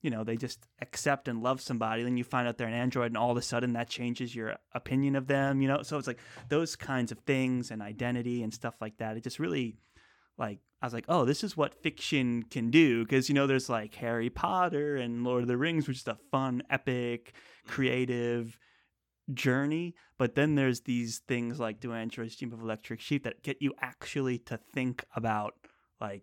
[0.00, 3.06] you know they just accept and love somebody then you find out they're an android
[3.06, 5.82] and all of a sudden that changes your opinion of them you know?
[5.82, 9.16] So it's like those kinds of things and identity and stuff like that.
[9.16, 9.78] It just really
[10.38, 13.68] like i was like oh this is what fiction can do because you know there's
[13.68, 17.72] like harry potter and lord of the rings which is a fun epic mm-hmm.
[17.72, 18.58] creative
[19.34, 23.60] journey but then there's these things like do androids dream of electric sheep that get
[23.60, 25.54] you actually to think about
[26.00, 26.22] like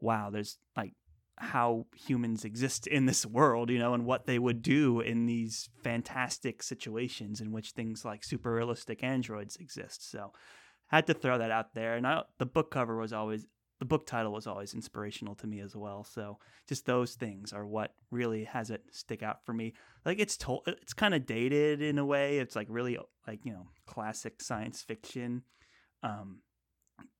[0.00, 0.94] wow there's like
[1.40, 5.70] how humans exist in this world, you know, and what they would do in these
[5.82, 10.08] fantastic situations in which things like super realistic androids exist.
[10.10, 10.32] So,
[10.96, 11.94] had to throw that out there.
[11.94, 13.46] And I, the book cover was always
[13.78, 16.04] the book title was always inspirational to me as well.
[16.04, 19.72] So, just those things are what really has it stick out for me.
[20.04, 22.38] Like it's told, it's kind of dated in a way.
[22.38, 25.42] It's like really like you know classic science fiction.
[26.02, 26.40] Um,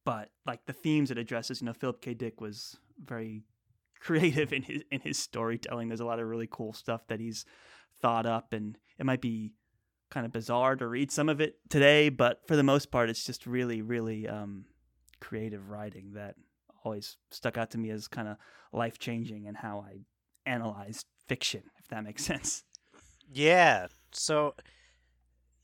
[0.04, 2.14] but like the themes it addresses, you know, Philip K.
[2.14, 3.44] Dick was very
[4.00, 5.88] creative in his in his storytelling.
[5.88, 7.46] There's a lot of really cool stuff that he's
[8.02, 9.52] thought up, and it might be
[10.10, 13.24] kind of bizarre to read some of it today, but for the most part, it's
[13.24, 14.64] just really, really um,
[15.20, 16.34] creative writing that
[16.84, 18.36] always stuck out to me as kind of
[18.72, 20.00] life changing and how I
[20.46, 22.64] analyzed fiction, if that makes sense.
[23.32, 23.86] Yeah.
[24.12, 24.54] So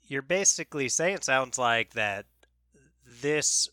[0.06, 2.26] you're basically saying it sounds like that
[3.22, 3.68] this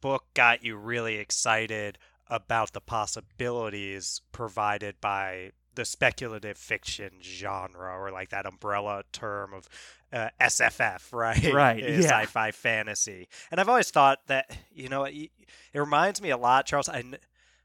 [0.00, 8.10] book got you really excited about the possibilities provided by the speculative fiction genre or
[8.10, 9.68] like that umbrella term of
[10.12, 11.52] uh, SFF, right?
[11.52, 11.98] Right, yeah.
[12.00, 13.28] Sci-fi fantasy.
[13.50, 15.14] And I've always thought that, you know, it,
[15.72, 16.88] it reminds me a lot, Charles.
[16.88, 17.02] I,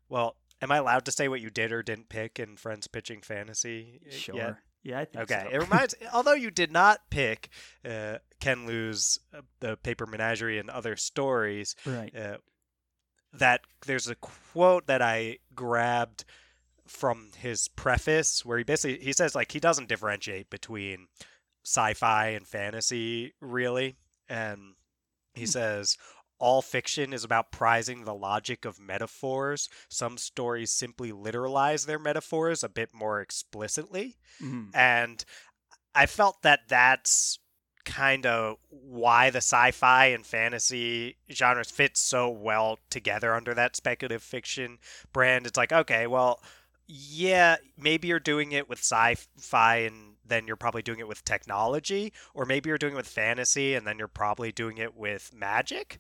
[0.10, 3.22] well, am I allowed to say what you did or didn't pick in Friends Pitching
[3.22, 4.02] Fantasy?
[4.08, 4.36] uh, Sure.
[4.36, 4.56] yet?
[4.82, 5.56] Yeah, I think Okay, so.
[5.56, 5.96] it reminds.
[6.14, 7.50] although you did not pick
[7.88, 12.16] uh, Ken Liu's uh, the Paper Menagerie and other stories, right.
[12.16, 12.38] uh,
[13.34, 16.24] that there's a quote that I grabbed
[16.90, 21.08] from his preface where he basically he says like he doesn't differentiate between
[21.66, 23.96] sci-fi and fantasy really,
[24.28, 24.76] and
[25.34, 25.52] he Hmm.
[25.52, 25.98] says.
[26.42, 29.68] All fiction is about prizing the logic of metaphors.
[29.90, 34.70] Some stories simply literalize their metaphors a bit more explicitly Mhm.
[34.74, 35.26] and
[35.94, 37.40] I felt that that's
[37.84, 44.24] kind of why the sci-fi and fantasy genres fit so well together under that speculative
[44.24, 44.80] fiction
[45.12, 45.46] brand.
[45.46, 46.42] It's like, okay, well,
[46.92, 52.12] yeah, maybe you're doing it with sci-fi and then you're probably doing it with technology,
[52.34, 56.00] or maybe you're doing it with fantasy and then you're probably doing it with magic.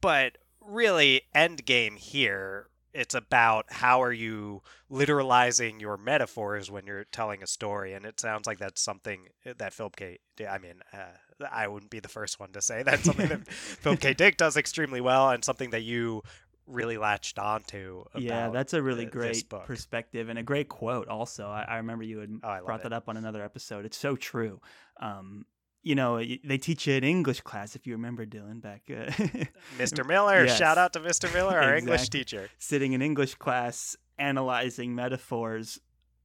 [0.00, 7.04] But really, end game here, it's about how are you literalizing your metaphors when you're
[7.04, 10.18] telling a story, and it sounds like that's something that Philip K.
[10.48, 14.00] I mean, uh, I wouldn't be the first one to say that's something that Philip
[14.00, 14.14] K.
[14.14, 16.22] Dick does extremely well, and something that you
[16.70, 18.04] really latched onto.
[18.10, 21.08] About, yeah, that's a really great perspective and a great quote.
[21.08, 22.82] Also, I, I remember you had Oh, brought it.
[22.84, 23.84] that up on another episode.
[23.84, 24.60] It's so true.
[25.00, 25.44] Um,
[25.82, 28.82] you know, they teach you in English class if you remember Dylan back.
[28.90, 29.10] Uh,
[29.78, 30.06] Mr.
[30.06, 30.44] Miller.
[30.44, 30.58] Yes.
[30.58, 31.32] Shout out to Mr.
[31.32, 32.48] Miller, our English teacher.
[32.58, 35.80] sitting in English class analyzing metaphors.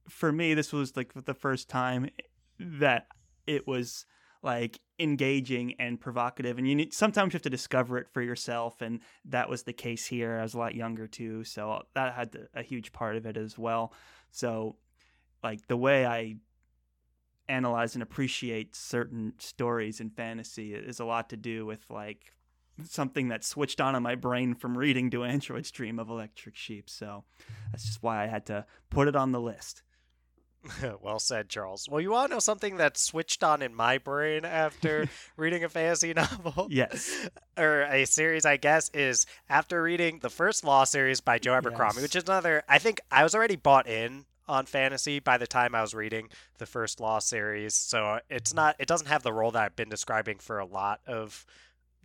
[0.08, 2.10] For me, this was like the first time
[2.60, 3.06] that
[3.46, 4.04] it was
[4.42, 8.80] like engaging and provocative and you need sometimes you have to discover it for yourself
[8.80, 12.48] and that was the case here i was a lot younger too so that had
[12.54, 13.92] a huge part of it as well
[14.30, 14.74] so
[15.42, 16.34] like the way i
[17.48, 22.32] analyze and appreciate certain stories in fantasy is a lot to do with like
[22.84, 26.90] something that switched on in my brain from reading Do Androids Dream of Electric Sheep.
[26.90, 27.24] So
[27.70, 29.82] that's just why I had to put it on the list.
[31.02, 31.88] well said, Charles.
[31.88, 35.68] Well, you want to know something that switched on in my brain after reading a
[35.68, 36.68] fantasy novel?
[36.70, 37.28] Yes.
[37.58, 41.96] or a series, I guess, is after reading the first Law series by Joe Abercrombie,
[41.96, 42.02] Yes.
[42.02, 42.62] which is another.
[42.68, 46.28] I think I was already bought in on fantasy by the time I was reading
[46.58, 48.76] the first Law series, so it's not.
[48.78, 51.44] It doesn't have the role that I've been describing for a lot of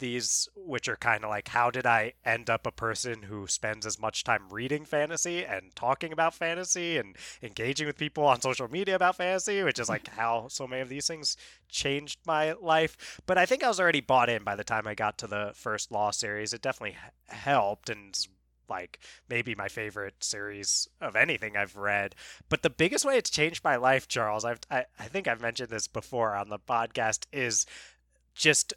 [0.01, 3.85] these which are kind of like how did i end up a person who spends
[3.85, 8.67] as much time reading fantasy and talking about fantasy and engaging with people on social
[8.67, 11.37] media about fantasy which is like how so many of these things
[11.69, 14.95] changed my life but i think i was already bought in by the time i
[14.95, 16.97] got to the first law series it definitely
[17.29, 18.27] helped and
[18.69, 18.99] like
[19.29, 22.15] maybe my favorite series of anything I've read.
[22.47, 25.67] But the biggest way it's changed my life, Charles, I've, I, I think I've mentioned
[25.69, 27.65] this before on the podcast, is
[28.33, 28.73] just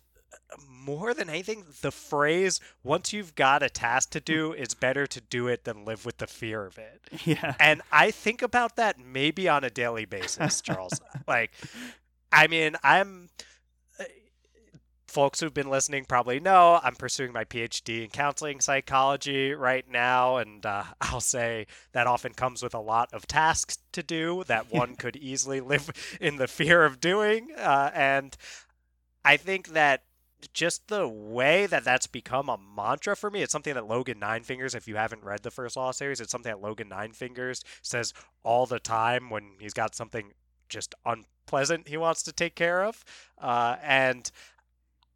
[0.69, 5.21] more than anything, the phrase "once you've got a task to do, it's better to
[5.21, 7.55] do it than live with the fear of it." Yeah.
[7.59, 11.01] And I think about that maybe on a daily basis, Charles.
[11.29, 11.53] like,
[12.33, 13.31] I mean, I'm.
[13.99, 14.05] uh,
[15.07, 20.39] Folks who've been listening probably know I'm pursuing my PhD in counseling psychology right now,
[20.39, 24.73] and uh, I'll say that often comes with a lot of tasks to do that
[24.73, 25.89] one could easily live
[26.21, 27.51] in the fear of doing.
[27.57, 28.37] Uh, and
[29.25, 30.03] I think that
[30.53, 34.43] just the way that that's become a mantra for me, it's something that Logan Nine
[34.43, 37.63] Fingers, if you haven't read the first Law series, it's something that Logan Nine Fingers
[37.83, 40.33] says all the time when he's got something
[40.69, 43.05] just unpleasant he wants to take care of.
[43.39, 44.31] Uh, and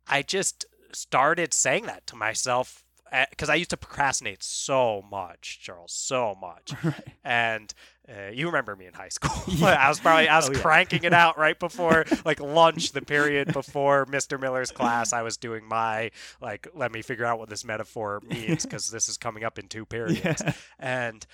[0.07, 2.85] I just started saying that to myself
[3.31, 6.73] because I used to procrastinate so much, Charles, so much.
[6.85, 7.09] Right.
[7.25, 7.75] And
[8.09, 9.31] uh, you remember me in high school.
[9.47, 9.67] Yeah.
[9.81, 10.61] I was probably I was Oh, yeah.
[10.61, 14.41] cranking it out right before like lunch, the period before Mr.
[14.41, 15.13] Miller's class.
[15.13, 19.09] I was doing my like let me figure out what this metaphor means because this
[19.09, 20.43] is coming up in two periods.
[20.45, 20.53] Yeah.
[20.79, 21.27] And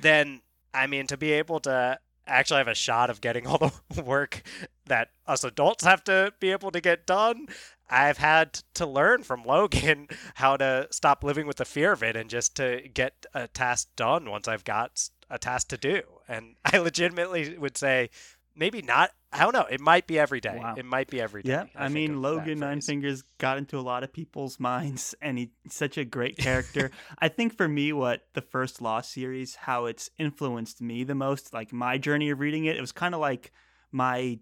[0.00, 4.02] then I mean to be able to actually have a shot of getting all the
[4.04, 4.42] work
[4.86, 7.46] that us adults have to be able to get done.
[7.92, 12.14] I've had to learn from Logan how to stop living with the fear of it
[12.14, 16.02] and just to get a task done once I've got a task to do.
[16.28, 18.10] And I legitimately would say
[18.54, 19.10] maybe not.
[19.32, 19.66] I don't know.
[19.70, 20.58] It might be every day.
[20.60, 20.74] Wow.
[20.76, 21.50] It might be every day.
[21.50, 22.80] Yeah, I, think mean Logan Nine.
[22.80, 26.90] Fingers got into a lot of people's minds, and he's such a great character.
[27.18, 31.52] I think for me, what the first Law series, how it's influenced me the most,
[31.52, 33.52] like my journey of reading it, it was kind of like
[33.92, 34.40] my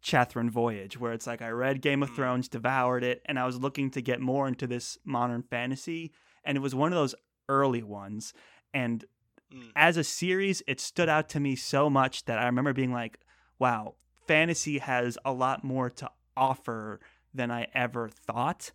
[0.00, 2.16] Chathrand voyage, where it's like I read Game of Mm.
[2.16, 6.12] Thrones, devoured it, and I was looking to get more into this modern fantasy,
[6.44, 7.14] and it was one of those
[7.50, 8.32] early ones,
[8.72, 9.04] and
[9.52, 9.72] Mm.
[9.74, 13.18] as a series, it stood out to me so much that I remember being like,
[13.58, 13.94] wow,
[14.26, 17.00] fantasy has a lot more to offer
[17.34, 18.72] than I ever thought.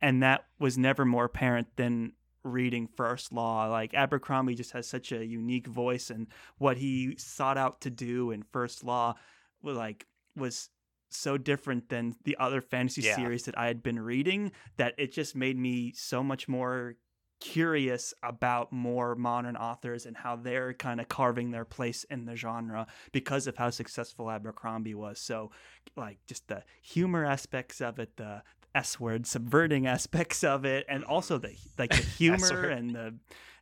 [0.00, 2.12] And that was never more apparent than
[2.42, 3.66] reading First Law.
[3.68, 6.26] Like Abercrombie just has such a unique voice and
[6.58, 9.14] what he sought out to do in First Law
[9.62, 10.06] like
[10.36, 10.68] was
[11.08, 13.16] so different than the other fantasy Yeah.
[13.16, 16.96] series that I had been reading that it just made me so much more
[17.44, 22.34] curious about more modern authors and how they're kind of carving their place in the
[22.36, 25.20] genre because of how successful Abercrombie was.
[25.20, 25.50] So,
[25.94, 28.42] like, just the humor aspects of it, the
[28.74, 33.14] S word subverting aspects of it, and also the like the humor and the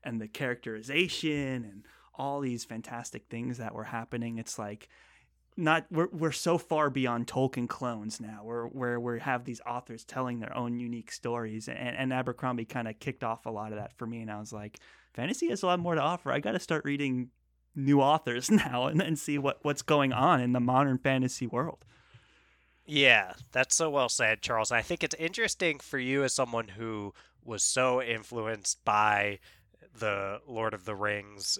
[0.04, 4.38] and the characterization and all these fantastic things that were happening.
[4.38, 4.88] It's like
[5.56, 8.40] not we're we're so far beyond Tolkien clones now.
[8.42, 12.88] Where where we have these authors telling their own unique stories, and, and Abercrombie kind
[12.88, 14.20] of kicked off a lot of that for me.
[14.20, 14.78] And I was like,
[15.12, 16.32] fantasy has a lot more to offer.
[16.32, 17.30] I got to start reading
[17.74, 21.84] new authors now and, and see what what's going on in the modern fantasy world.
[22.84, 24.72] Yeah, that's so well said, Charles.
[24.72, 29.38] I think it's interesting for you as someone who was so influenced by
[29.96, 31.58] the Lord of the Rings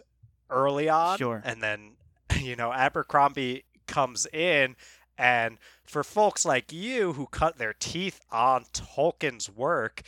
[0.51, 1.18] early on.
[1.18, 1.43] Sure.
[1.45, 1.93] And then,
[2.40, 4.76] you know, Abercrombie comes in.
[5.18, 10.03] And for folks like you who cut their teeth on Tolkien's work,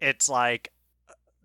[0.00, 0.72] it's like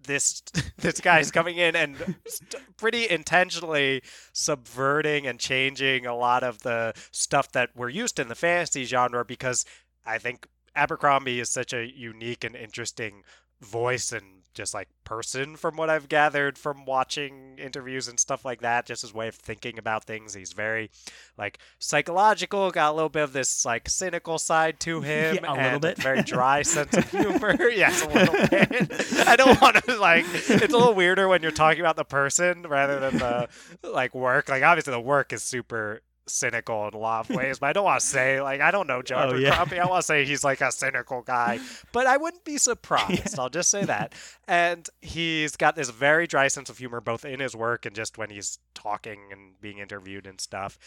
[0.05, 0.41] this
[0.77, 1.95] this guy's coming in and
[2.27, 4.01] st- pretty intentionally
[4.33, 8.83] subverting and changing a lot of the stuff that we're used to in the fantasy
[8.83, 9.65] genre because
[10.05, 13.23] I think Abercrombie is such a unique and interesting
[13.61, 18.61] voice and just like person from what I've gathered from watching interviews and stuff like
[18.61, 20.33] that just his way of thinking about things.
[20.33, 20.91] He's very
[21.37, 25.55] like psychological got a little bit of this like cynical side to him Yeah, a
[25.63, 25.97] little bit.
[25.97, 27.57] very dry sense of humor.
[27.73, 29.27] Yes a little bit.
[29.27, 32.63] I don't want to like it's a little weirder when you're talking about the person
[32.63, 33.49] rather than the
[33.83, 34.49] like work.
[34.49, 37.83] Like obviously the work is super cynical in a lot of ways, but I don't
[37.85, 39.49] want to say like I don't know Joe Oh, yeah.
[39.49, 39.79] Abercrombie.
[39.79, 41.59] I want to say he's like a cynical guy,
[41.91, 43.37] but I wouldn't be surprised.
[43.39, 44.13] I'll just say that.
[44.47, 48.17] And he's got this very dry sense of humor, both in his work and just
[48.17, 50.77] when he's talking and being interviewed and stuff.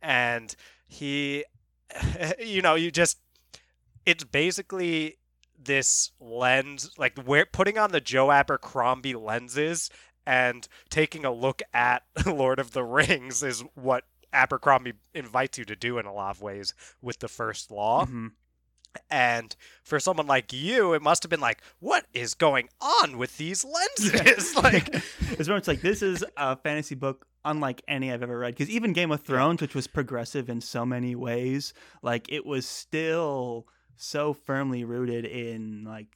[0.00, 0.54] And
[0.86, 1.44] he,
[2.38, 3.18] you know, you just
[4.04, 5.18] it's basically
[5.64, 9.90] this lens, like we're putting on the Joe Abercrombie lenses
[10.26, 15.76] and taking a look at Lord of the Rings is what Abercrombie invites you to
[15.76, 18.06] do in a lot of ways with the first law.
[18.06, 18.32] Mhm.
[19.10, 23.38] And for someone like you, it must have been like, what is going on with
[23.38, 24.54] these lenses?
[24.62, 28.54] like, it's very much like this is a fantasy book unlike any I've ever read.
[28.54, 31.72] Because even Game of Thrones, which was progressive in so many ways,
[32.02, 33.66] like it was still
[33.96, 36.08] so firmly rooted in like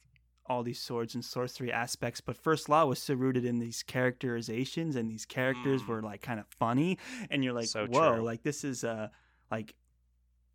[0.47, 2.21] all these swords and sorcery aspects.
[2.21, 5.87] But First Law was so rooted in these characterizations, and these characters Mm.
[5.87, 6.97] were like kind of funny,
[7.29, 8.23] and you're like, So whoa, true.
[8.23, 9.11] like this is a
[9.51, 9.75] like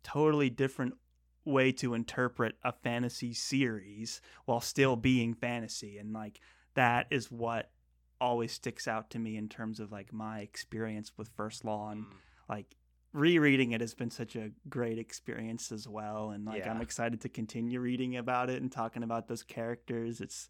[0.03, 0.95] totally different
[1.45, 6.39] way to interpret a fantasy series while still being fantasy and like
[6.73, 7.69] that is what
[8.21, 12.05] always sticks out to me in terms of like my experience with first law and
[12.05, 12.11] mm,
[12.47, 12.75] like
[13.13, 17.29] rereading it has been such a great experience as well and like i'm excited to
[17.29, 20.21] continue reading about it and talking about those characters.
[20.21, 20.49] It's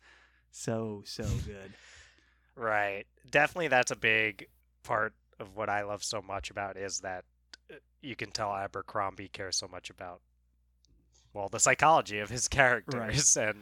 [0.51, 1.73] so so good.
[2.55, 3.05] Right.
[3.29, 4.47] Definitely that's a big
[4.83, 7.25] part of what I love so much about is that
[7.71, 10.21] uh, you can tell Abercrombie cares so much about
[11.33, 13.57] well the psychology of his characters and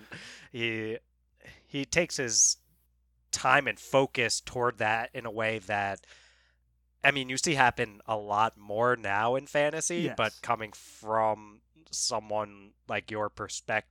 [0.52, 0.98] he
[1.66, 2.58] he takes his
[3.32, 6.06] time and focus toward that in a way that
[7.04, 12.72] I mean you see happen a lot more now in fantasy but coming from someone
[12.88, 13.86] like your perspective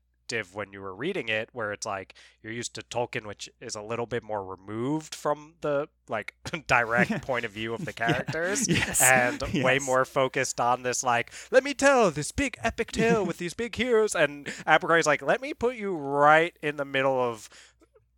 [0.55, 3.83] when you were reading it where it's like you're used to Tolkien which is a
[3.83, 6.35] little bit more removed from the like
[6.69, 8.07] direct point of view of the Yeah.
[8.07, 9.03] characters yes.
[9.03, 13.39] and way more focused on this like let me tell this big epic tale with
[13.39, 17.49] these big heroes and Abercrombie's like let me put you right in the middle of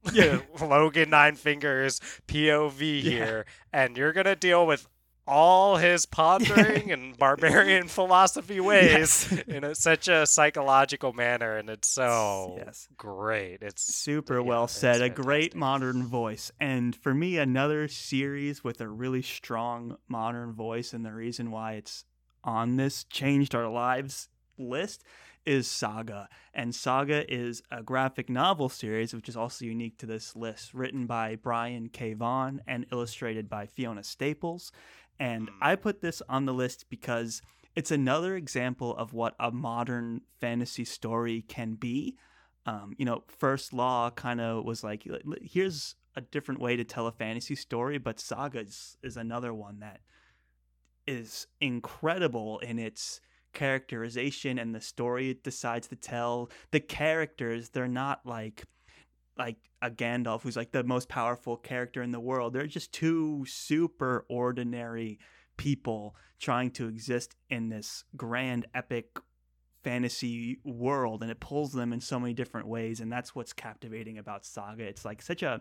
[0.12, 0.40] Yeah.
[0.60, 3.10] Logan Nine Fingers POV Yeah.
[3.10, 4.88] here and you're gonna deal with
[5.26, 9.32] all his pondering and barbarian philosophy ways Yes.
[9.46, 14.64] in a, such a psychological manner and it's so yes great it's super yeah, well
[14.64, 19.96] it's said a great modern voice and for me another series with a really strong
[20.08, 22.04] modern voice and the reason why it's
[22.42, 24.28] on this changed our lives
[24.58, 25.04] list
[25.44, 30.36] is saga and saga is a graphic novel series which is also unique to this
[30.36, 32.14] list written by brian k.
[32.14, 34.70] Vaughan and illustrated by fiona staples.
[35.18, 35.54] And Mm.
[35.60, 37.42] i put this on the list because
[37.74, 42.16] it's another example of what a modern fantasy story can be.
[42.66, 46.76] Um, you know, First Law kind of was like, "L- l- here's a different way
[46.76, 50.00] to tell a fantasy story, but Saga is, is another one that
[51.06, 53.20] is incredible in its
[53.52, 56.50] characterization and the story it decides to tell.
[56.70, 58.64] The characters, they're not like
[59.38, 62.52] like a Gandalf who's like the most powerful character in the world.
[62.52, 65.18] They're just two super ordinary
[65.56, 69.18] people trying to exist in this grand epic
[69.82, 74.16] fantasy world and it pulls them in so many different ways and that's what's captivating
[74.16, 75.60] about saga it's like such a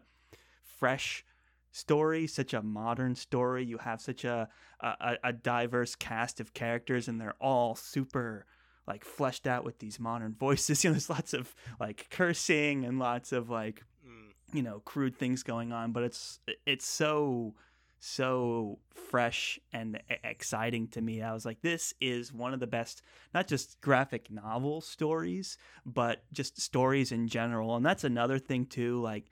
[0.62, 1.26] fresh
[1.72, 3.64] story such a modern story.
[3.64, 4.50] You have such a
[4.80, 8.46] a, a diverse cast of characters and they're all super
[8.88, 10.84] like fleshed out with these modern voices.
[10.84, 15.16] You know there's lots of like cursing and lots of like Mm, you know crude
[15.16, 17.54] things going on but it's it's so
[18.00, 21.22] so fresh and exciting to me.
[21.22, 26.24] I was like this is one of the best not just graphic novel stories but
[26.34, 27.76] just stories in general.
[27.76, 29.26] And that's another thing too like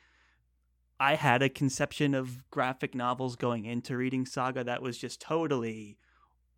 [0.99, 5.97] i had a conception of graphic novels going into reading saga that was just totally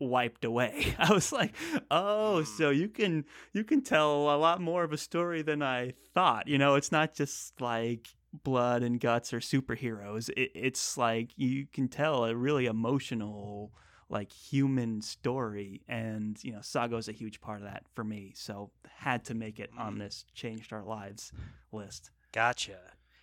[0.00, 1.54] wiped away i was like
[1.90, 2.46] oh Mm.
[2.46, 6.48] so you can you can tell a lot more of a story than i thought
[6.48, 8.08] you know it's not just like
[8.42, 13.72] blood and guts or superheroes it, it's like you can tell a really emotional
[14.08, 18.32] like human story and you know saga is a huge part of that for me
[18.34, 19.98] so had to make it on Mm.
[20.00, 21.30] this changed our lives
[21.72, 22.78] list Gotcha.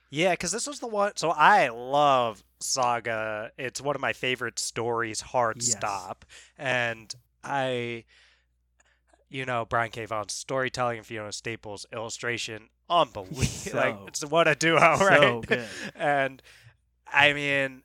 [0.09, 1.13] Yeah, because this was the one.
[1.15, 3.51] So I love Saga.
[3.57, 5.71] It's one of my favorite stories, Hard Yes.
[5.71, 6.25] Stop.
[6.57, 8.05] And I,
[9.29, 10.05] you know, Brian K.
[10.05, 13.45] Vaughan's storytelling and Fiona Staples' illustration, unbelievable.
[13.73, 15.21] like, it's what a duo, right?
[15.21, 16.41] so good and
[17.11, 17.83] I mean,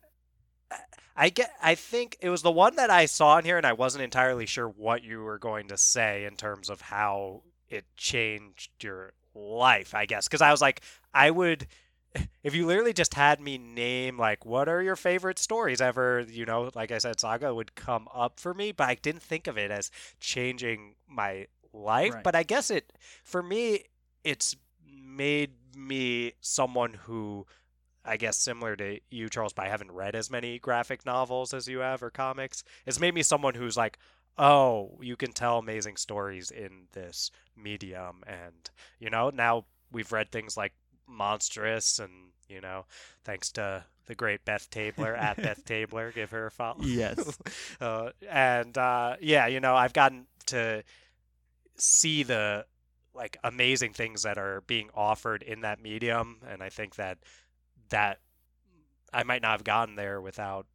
[1.15, 1.51] I get.
[1.61, 4.45] I think it was the one that I saw in here, and I wasn't entirely
[4.45, 9.95] sure what you were going to say in terms of how it changed your life.
[9.95, 10.81] I guess because I was like,
[11.13, 11.67] I would.
[12.43, 16.45] If you literally just had me name like what are your favorite stories ever, you
[16.45, 19.57] know, like I said, Saga would come up for me, but I didn't think of
[19.57, 22.13] it as changing my life.
[22.13, 22.23] Right.
[22.23, 22.93] But I guess it
[23.23, 23.85] for me,
[24.23, 24.55] it's
[24.87, 27.45] made me someone who
[28.05, 31.67] I guess similar to you, Charles, but I haven't read as many graphic novels as
[31.67, 32.63] you have or comics.
[32.85, 33.97] It's made me someone who's like,
[34.37, 38.23] oh, you can tell amazing stories in this medium.
[38.27, 40.73] And, you know, now we've read things like
[41.07, 42.11] Monstrous and,
[42.47, 42.85] you know,
[43.23, 46.81] thanks to the great Beth Tabler at Beth Tabler, give her a follow.
[46.81, 47.37] Yes.
[47.81, 50.83] uh, and, uh, yeah, you know, I've gotten to
[51.77, 52.65] see the
[53.13, 56.37] like amazing things that are being offered in that medium.
[56.47, 57.17] And I think that
[57.89, 58.19] that
[59.13, 60.65] I might not have gotten there without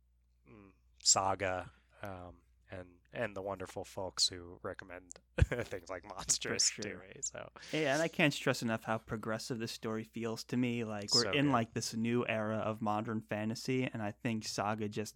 [0.51, 0.71] mm,
[1.03, 1.71] Saga
[2.03, 2.37] um,
[2.71, 5.05] and and the wonderful folks who recommend
[5.67, 7.21] things like Monstrous to me.
[7.21, 10.85] So Yeah, and I can't stress enough how progressive this story feels to me.
[10.85, 11.53] Like we're So in good.
[11.53, 15.15] like this new era of modern fantasy, and I think Saga just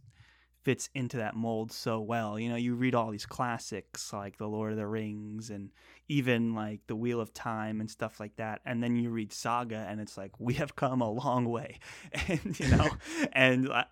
[0.62, 2.38] fits into that mold so well.
[2.38, 5.70] You know, you read all these classics like The Lord of the Rings and
[6.08, 9.86] even like The Wheel of Time and stuff like that, and then you read Saga,
[9.88, 11.78] and it's like we have come a long way,
[12.28, 12.90] and you know,
[13.32, 13.84] and I,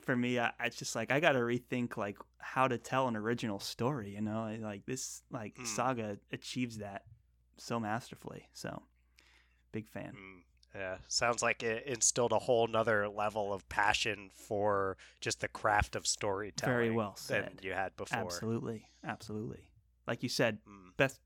[0.00, 3.16] for me, I, it's just like I got to rethink like how to tell an
[3.16, 4.10] original story.
[4.10, 5.66] You know, like this, like Mm.
[5.66, 7.02] Saga achieves that
[7.56, 8.48] so masterfully.
[8.52, 8.82] So,
[9.72, 10.12] big fan.
[10.14, 10.42] mm,
[10.74, 15.96] yeah, sounds like it instilled a whole nother level of passion for just the craft
[15.96, 16.74] of storytelling.
[16.74, 17.60] Very well than said.
[17.62, 18.18] you had before.
[18.20, 19.60] Absolutely, absolutely.
[20.06, 20.96] Like you said, Mm.
[20.96, 21.20] best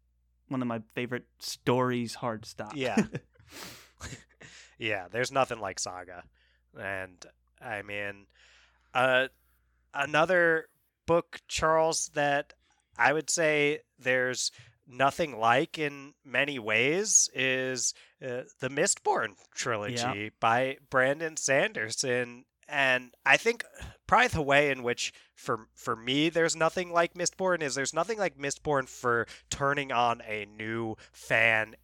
[0.49, 2.15] one of my favorite stories.
[2.17, 2.73] Hard stop.
[2.77, 2.97] Yeah.
[4.79, 6.25] yeah, there's nothing like Saga.
[6.79, 7.25] And
[7.65, 8.27] I mean,
[8.95, 9.29] uh,
[9.95, 10.69] another
[11.07, 12.55] book, Charles, that
[12.99, 14.51] I would say there's
[14.87, 22.45] nothing like in many ways is uh, the Mistborn trilogy by Brandon Sanderson.
[22.69, 23.65] And I think
[24.07, 28.19] probably the way in which for for me there's nothing like Mistborn is there's nothing
[28.19, 31.75] like Mistborn for turning on a new fan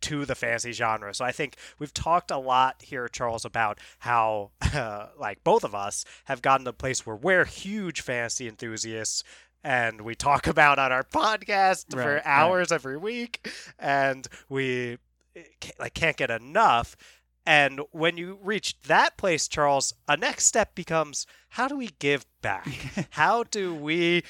[0.00, 1.14] to the fantasy genre.
[1.14, 5.74] So I think we've talked a lot here, Charles, about how, uh, like, both of
[5.74, 9.22] us have gotten to a place where we're huge fantasy enthusiasts.
[9.64, 12.22] And we talk about on our podcast Right, for right.
[12.24, 13.48] hours every week,
[13.78, 14.98] and we
[15.36, 15.42] eh,
[15.78, 16.96] like can't get enough.
[17.44, 22.26] And when you reach that place, Charles, a next step becomes how do we give
[22.42, 22.68] back?
[23.10, 24.22] how do we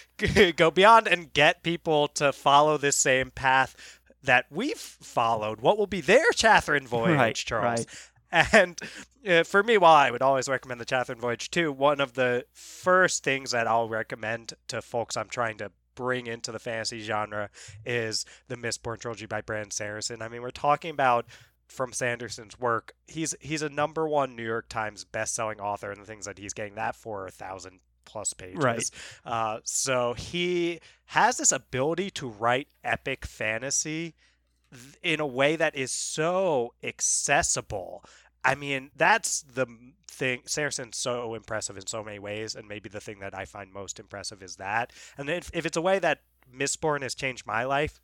[0.57, 5.60] go beyond and get people to follow this same path that we've followed?
[5.60, 7.86] What will be their Chathrand voyage, Right, Charles?
[8.30, 8.46] right.
[8.52, 8.78] And
[9.26, 12.44] uh, for me, while I would always recommend the Chathrand Voyage too, one of the
[12.52, 17.48] first things that I'll recommend to folks I'm trying to bring into the fantasy genre
[17.86, 20.20] is the Mistborn trilogy by Brandon Sanderson.
[20.20, 21.24] I mean, we're talking about
[21.68, 22.92] from Sanderson's work.
[23.06, 26.52] He's he's a number one New York Times best-selling author, and the things that he's
[26.52, 28.56] getting that for are a thousand plus pages.
[28.64, 28.90] Right.
[29.24, 34.14] Uh, so he has this ability to write epic fantasy
[35.02, 38.04] in a way that is so accessible.
[38.44, 39.66] I mean, that's the
[40.06, 40.42] thing.
[40.46, 44.00] Sanderson's so impressive in so many ways, and maybe the thing that I find most
[44.00, 44.92] impressive is that.
[45.16, 46.22] And if, if it's a way that
[46.54, 48.00] Mistborn has changed my life,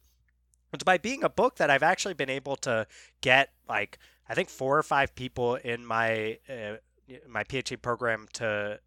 [0.72, 2.86] it's by being a book that I've actually been able to
[3.20, 3.98] get like
[4.28, 6.76] I think four or five people in my uh,
[7.28, 8.80] my PhD program to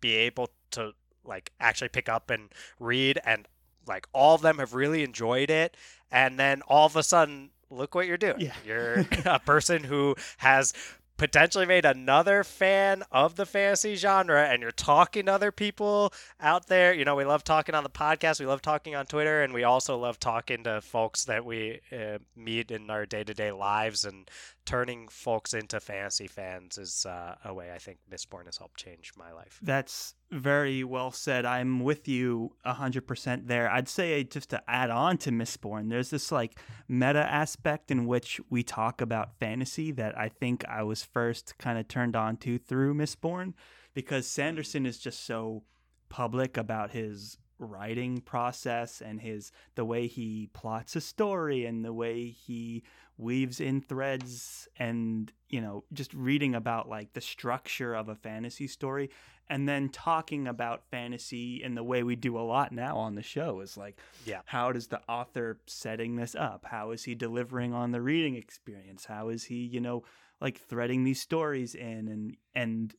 [0.00, 0.92] be able to
[1.24, 2.48] like actually pick up and
[2.78, 3.46] read and
[3.86, 5.76] like all of them have really enjoyed it
[6.10, 8.40] and then all of a sudden look what you're doing.
[8.40, 8.54] Yeah.
[8.66, 10.72] you're a person who has
[11.16, 16.66] potentially made another fan of the fantasy genre and you're talking to other people out
[16.66, 16.92] there.
[16.92, 19.62] You know we love talking on the podcast we love talking on twitter and we
[19.62, 24.28] also love talking to folks that we uh, meet in our day-to-day lives and
[24.64, 29.12] turning folks into fantasy fans is uh, a way i think mistborn has helped change
[29.16, 29.60] my life.
[29.62, 31.44] That's very well said.
[31.44, 33.70] I'm with you 100% there.
[33.70, 36.58] I'd say uh, just to add on to Mistborn, there's this like
[36.88, 41.78] meta aspect in which we talk about fantasy that I think I was first kind
[41.78, 43.52] of turned on to through Mistborn
[43.94, 45.64] because Sanderson is just so
[46.08, 51.92] public about his writing process and his the way he plots a story and the
[51.92, 52.82] way he
[53.16, 58.66] weaves in threads and you know just reading about like the structure of a fantasy
[58.66, 59.08] story
[59.48, 63.22] and then talking about fantasy in the way we do a lot now on the
[63.22, 64.40] show is like Yeah.
[64.46, 66.64] how does the author setting this up?
[66.64, 69.04] How is he delivering on the reading experience?
[69.04, 70.04] How is he you know
[70.40, 72.08] like threading these stories in?
[72.08, 72.94] And and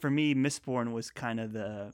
[0.00, 1.92] for me mistborn was kind of the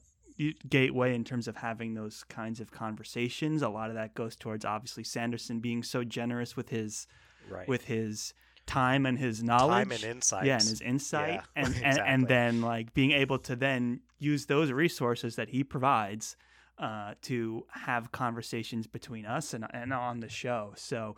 [0.68, 3.62] gateway in terms of having those kinds of conversations.
[3.62, 7.06] A lot of that goes towards obviously sanderson being so generous with his
[7.50, 7.68] right.
[7.68, 8.34] with his
[8.66, 10.46] time and his knowledge time and insight.
[10.46, 11.34] yeah and his insight.
[11.34, 15.64] Yeah, and, and and then like being able to then use those resources that he
[15.64, 16.36] provides
[16.78, 20.72] uh, to have conversations between us and, and on the show.
[20.76, 21.16] So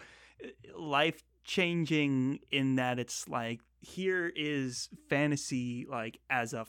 [0.77, 6.67] life changing in that it's like here is fantasy like as a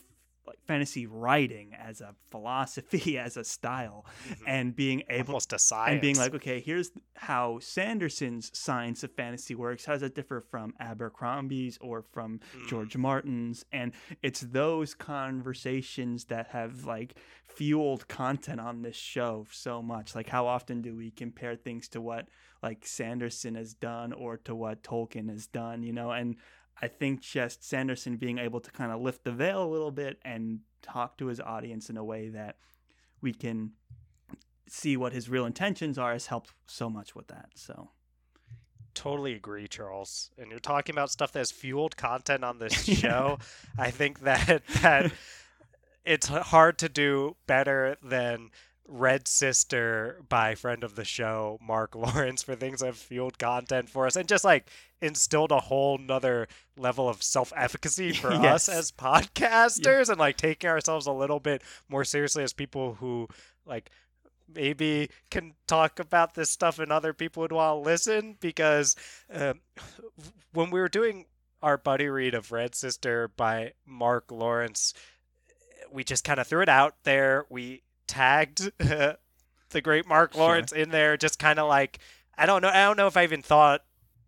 [0.48, 4.36] like fantasy writing as a philosophy as a style Mhm.
[4.48, 5.92] and being able almost a science.
[5.94, 9.86] and being like, okay, here's how Sanderson's science of fantasy works.
[9.86, 12.68] How does that differ from Abercrombie's or from Mm.
[12.68, 13.66] George Martin's?
[13.72, 17.16] And it's those conversations that have like
[17.48, 20.16] fueled content on this show so much.
[20.16, 22.28] Like, how often do we compare things to what
[22.64, 25.84] like Sanderson has done or to what Tolkien has done?
[25.84, 26.36] You know, and
[26.82, 30.20] I think just Sanderson being able to kind of lift the veil a little bit
[30.24, 32.58] and talk to his audience in a way that
[33.22, 33.72] we can
[34.68, 37.50] see what his real intentions are has helped so much with that.
[37.56, 37.90] So
[38.96, 40.32] Totally agree, Charles.
[40.38, 43.38] And you're talking about stuff that has fueled content on this show.
[43.78, 45.12] I think that that
[46.06, 48.50] it's hard to do better than
[48.88, 53.90] Red Sister by friend of the show, Mark Lawrence, for things that have fueled content
[53.90, 54.68] for us and just like
[55.02, 58.68] instilled a whole nother level of self efficacy for Yes.
[58.68, 63.28] us as podcasters and like taking ourselves a little bit more seriously as people who
[63.66, 63.90] like
[64.54, 68.96] maybe can talk about this stuff and other people would want to listen because
[69.34, 69.60] um,
[70.54, 71.26] when we were doing
[71.64, 74.94] our buddy read of Red Sister by Mark Lawrence,
[75.92, 77.46] we just kind of threw it out there.
[77.50, 80.42] We tagged the great Mark Sure.
[80.42, 82.00] Lawrence in there, just kind of like
[82.38, 82.70] I don't know.
[82.70, 83.82] I don't know if I even thought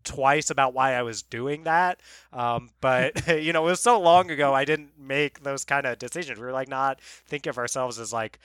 [0.03, 1.99] twice about why I was doing that.
[2.32, 4.53] Um, but you know, it was so long ago.
[4.53, 6.39] I didn't make those kind of decisions.
[6.39, 8.39] We were like not thinking of ourselves as like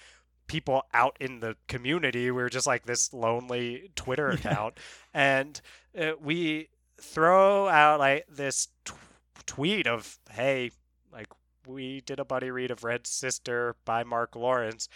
[0.49, 2.25] people out in the community.
[2.27, 4.51] We were just like this lonely Twitter Yeah.
[4.51, 4.79] account,
[5.15, 5.61] and
[5.99, 6.69] uh, we
[7.01, 8.93] throw out like this t-
[9.47, 10.73] tweet of, "Hey,
[11.13, 11.29] like
[11.67, 14.89] we did a buddy read of Red Sister by Mark Lawrence."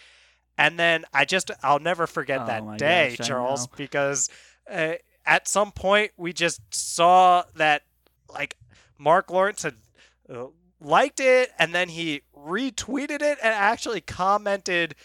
[0.57, 4.29] And then I just, I'll never forget Oh that day, gosh, Charles, because
[4.71, 4.93] uh,
[5.25, 7.83] at some point we just saw that,
[8.33, 8.57] like,
[8.97, 9.75] Mark Lawrence had
[10.33, 10.47] uh,
[10.81, 14.95] liked it and then he retweeted it and actually commented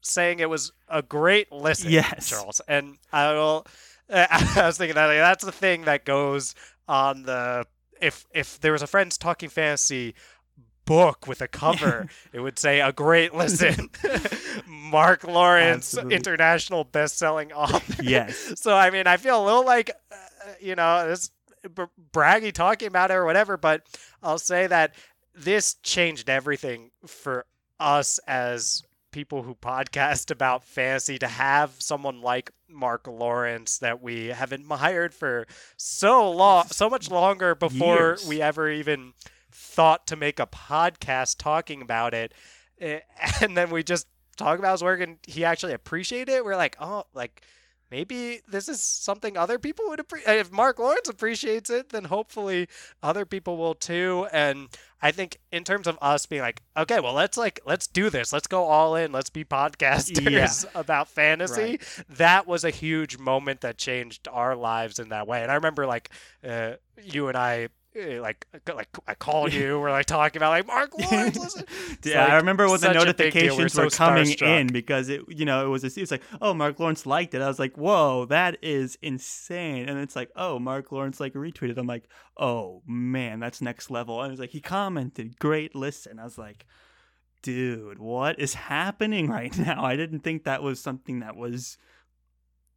[0.00, 2.30] saying it was a great listen, Yes.
[2.30, 2.60] Charles.
[2.66, 3.66] And I will,
[4.10, 6.54] uh, I was thinking that like, that's the thing that goes
[6.88, 7.66] on the,
[8.00, 10.14] if, if there was a Friends Talking Fantasy
[10.84, 13.90] book with a cover, it would say a great listen.
[14.92, 16.14] Mark Lawrence, Absolutely.
[16.16, 18.02] international best-selling author.
[18.04, 20.16] yes, So I mean, I feel a little like, uh,
[20.60, 21.30] you know, this
[21.74, 23.82] b- braggy talking about it or whatever, but
[24.22, 24.94] I'll say that
[25.34, 27.46] this changed everything for
[27.80, 34.28] us as people who podcast about fantasy to have someone like Mark Lawrence that we
[34.28, 38.26] have admired for so long, so much longer before Years.
[38.26, 39.12] we ever even
[39.50, 42.32] thought to make a podcast talking about it.
[42.80, 43.00] Eh,
[43.42, 44.06] And then we just
[44.42, 46.44] talk about his work and he actually appreciated it.
[46.44, 47.42] We're like, oh, like
[47.92, 50.38] maybe this is something other people would appreciate.
[50.38, 52.68] If Mark Lawrence appreciates it, then hopefully
[53.02, 54.26] other people will too.
[54.32, 54.68] And
[55.02, 58.32] I think in terms of us being like, okay, well, let's like let's do this.
[58.32, 59.12] Let's go all in.
[59.12, 61.80] Let's be podcasters about fantasy.
[62.08, 65.42] That was a huge moment that changed our lives in that way.
[65.42, 66.10] And I remember like
[66.42, 66.72] uh,
[67.02, 67.68] you and I.
[67.94, 69.78] eh, Like, like I called you.
[69.78, 71.38] We're like talking about like Mark Lawrence.
[71.38, 71.64] Listen,
[72.04, 72.22] yeah.
[72.22, 74.60] like I remember when the such a big notifications so were coming starstruck.
[74.60, 77.34] in because it, you know, it was a, it was like, oh, Mark Lawrence liked
[77.34, 77.42] it.
[77.42, 79.88] I was like, whoa, that is insane.
[79.88, 81.78] And it's like, oh, Mark Lawrence like retweeted.
[81.78, 84.22] I'm like, oh man, that's next level.
[84.22, 86.18] And it's like he commented, great listen.
[86.18, 86.66] I was like,
[87.42, 89.84] dude, what is happening right now?
[89.84, 91.78] I didn't think that was something that was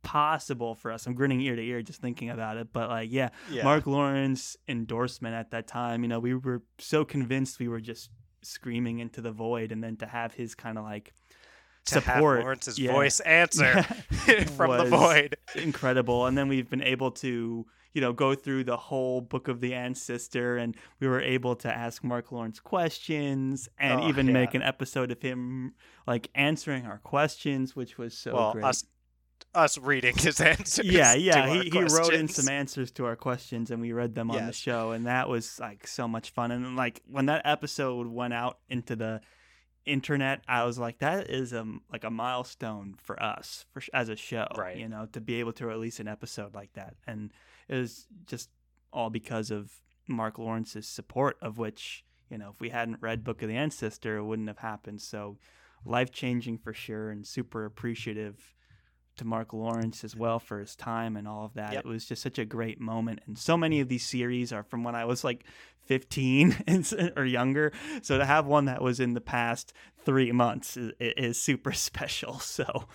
[0.06, 1.06] possible for us.
[1.08, 2.70] I'm grinning ear to ear just thinking about it.
[2.72, 3.64] But like, yeah, yeah.
[3.64, 8.10] Mark Lawrence endorsement at that time, you know, we were so convinced we were just
[8.42, 11.14] screaming into the void, and then to have his kind of like
[11.86, 12.92] to support, Lawrence's yeah.
[12.94, 13.84] voice answer
[14.56, 15.36] from the void.
[15.56, 16.28] incredible.
[16.28, 19.74] And then we've been able to, you know, go through the whole book of the
[19.74, 24.34] ancestor, and we were able to ask Mark Lawrence questions, and Oh, even yeah.
[24.34, 25.74] make an episode of him
[26.06, 28.66] like answering our questions, which was so well, great.
[28.66, 28.84] us
[29.56, 30.86] us reading his answers.
[30.86, 31.48] yeah, yeah.
[31.48, 34.54] He, he wrote in some answers to our questions, and we read them on the
[34.54, 36.52] show, and that was like so much fun.
[36.52, 39.22] And like when that episode went out into the
[39.86, 44.16] internet, I was like, that is a like a milestone for us for as a
[44.16, 44.78] show, Right.
[44.78, 47.32] You know, to be able to release an episode like that, and
[47.68, 48.50] it was just
[48.92, 49.72] all because of
[50.08, 54.18] Mark Lawrence's support, of which you know, if we hadn't read Book of the Ancestor,
[54.18, 55.02] it wouldn't have happened.
[55.02, 55.38] So
[55.86, 58.56] life changing for sure, and super appreciative
[59.18, 61.74] to Mark Lawrence as well for his time and all of that.
[61.74, 61.86] Yep.
[61.86, 63.20] It was just such a great moment.
[63.26, 65.46] And so many of these series are from when I was like
[65.86, 67.72] 15 and, or younger.
[68.02, 72.40] So to have one that was in the past three months is, is super special.
[72.40, 72.86] So,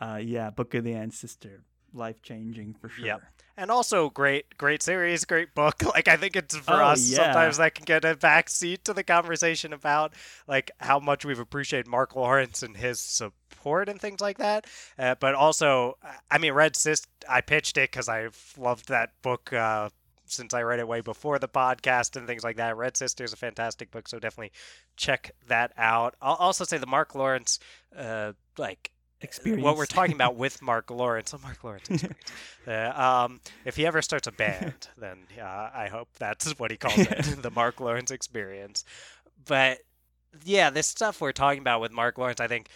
[0.00, 1.62] uh, yeah, Book of the Ancestor,
[1.92, 3.06] life changing for sure.
[3.06, 3.22] Yep.
[3.58, 7.16] And also great great series great book like i think it's for Oh, us yeah.
[7.16, 10.14] sometimes that can get a back seat to the conversation about
[10.46, 14.66] like how much we've appreciated mark lawrence and his support and things like that
[14.98, 15.98] uh, but also
[16.30, 19.90] i mean red sis i pitched it because i've loved that book uh,
[20.30, 22.76] since I read it way before the podcast and things like that.
[22.76, 24.52] Red Sister is a fantastic book, so definitely
[24.94, 26.16] check that out.
[26.20, 27.58] I'll also say the Mark Lawrence,
[27.96, 28.90] uh, like
[29.20, 29.64] Experience.
[29.64, 31.34] what we're talking about with Mark Lawrence.
[31.34, 32.20] Oh, Mark Lawrence experience.
[32.66, 36.76] uh, um, if he ever starts a band, then yeah, I hope that's what he
[36.78, 38.84] calls it, the Mark Lawrence experience.
[39.44, 39.78] But
[40.44, 42.68] yeah, this stuff we're talking about with Mark Lawrence, I think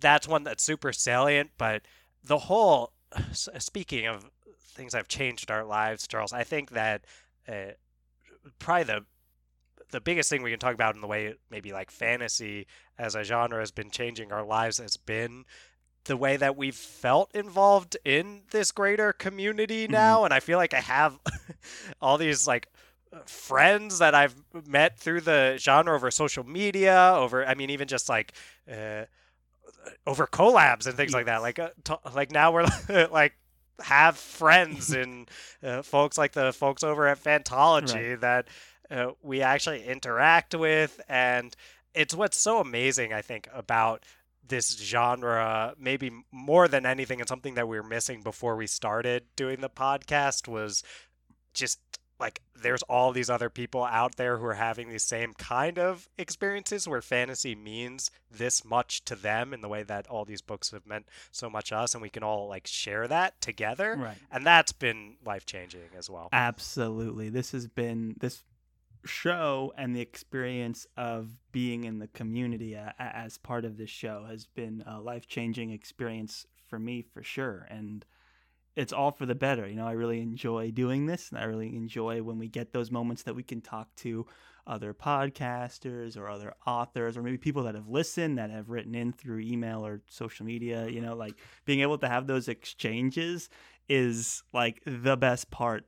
[0.00, 1.50] that's one that's super salient.
[1.58, 1.82] But
[2.24, 2.92] the whole,
[3.32, 7.04] speaking of things that have changed our lives, Charles, I think that
[7.48, 7.72] uh,
[8.58, 9.04] probably the
[9.90, 12.66] the biggest thing we can talk about in the way maybe like fantasy
[12.98, 15.44] as a genre has been changing our lives has been
[16.08, 19.90] the way that we've felt involved in this greater community Mhm.
[19.92, 21.18] now and i feel like i have
[22.02, 22.66] all these like
[23.26, 24.34] friends that i've
[24.66, 28.32] met through the genre over social media over i mean even just like
[28.70, 29.04] uh,
[30.06, 32.66] over collabs and things like that like uh, t- like now we're
[33.10, 33.34] like
[33.80, 35.30] have friends and
[35.62, 38.48] uh, folks like the folks over at Fantology that
[38.90, 41.54] uh, we actually interact with and
[41.94, 44.02] it's what's so amazing i think about
[44.48, 49.24] this genre maybe more than anything and something that we were missing before we started
[49.36, 50.82] doing the podcast was
[51.54, 51.78] just
[52.20, 56.08] like there's all these other people out there who are having these same kind of
[56.18, 60.72] experiences where fantasy means this much to them in the way that all these books
[60.72, 64.16] have meant so much to us and we can all like share that together Right.
[64.32, 67.28] and that's been life changing as well Absolutely.
[67.28, 68.42] This has been this
[69.08, 73.90] show and the experience of being in the community a- a- as part of this
[73.90, 78.04] show has been a life-changing experience for me for sure and
[78.78, 79.66] it's all for the better.
[79.66, 82.92] You know, I really enjoy doing this and I really enjoy when we get those
[82.92, 84.24] moments that we can talk to
[84.68, 89.12] other podcasters or other authors or maybe people that have listened that have written in
[89.12, 91.06] through email or social media, you mm-hmm.
[91.06, 91.34] know, like
[91.64, 93.48] being able to have those exchanges
[93.88, 95.84] is like the best part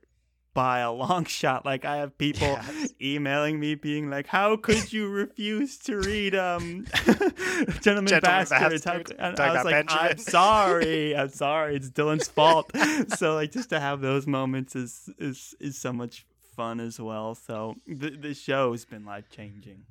[0.53, 1.65] by a long shot.
[1.65, 2.93] Like I have people Yes.
[3.01, 8.69] emailing me being like, "How could you refuse to read um Gentleman, Gentleman Bastards?" How
[8.69, 9.11] Bastards.
[9.11, 11.75] could-" And I was like, "I'm sorry, I'm sorry.
[11.77, 12.71] It's Dylan's fault."
[13.17, 16.25] so like just to have those moments is is is so much
[16.55, 17.33] fun as well.
[17.35, 19.85] So the the show has been life changing.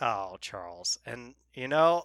[0.00, 2.04] oh charles and you know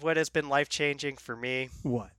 [0.00, 2.10] what has been life changing for me What?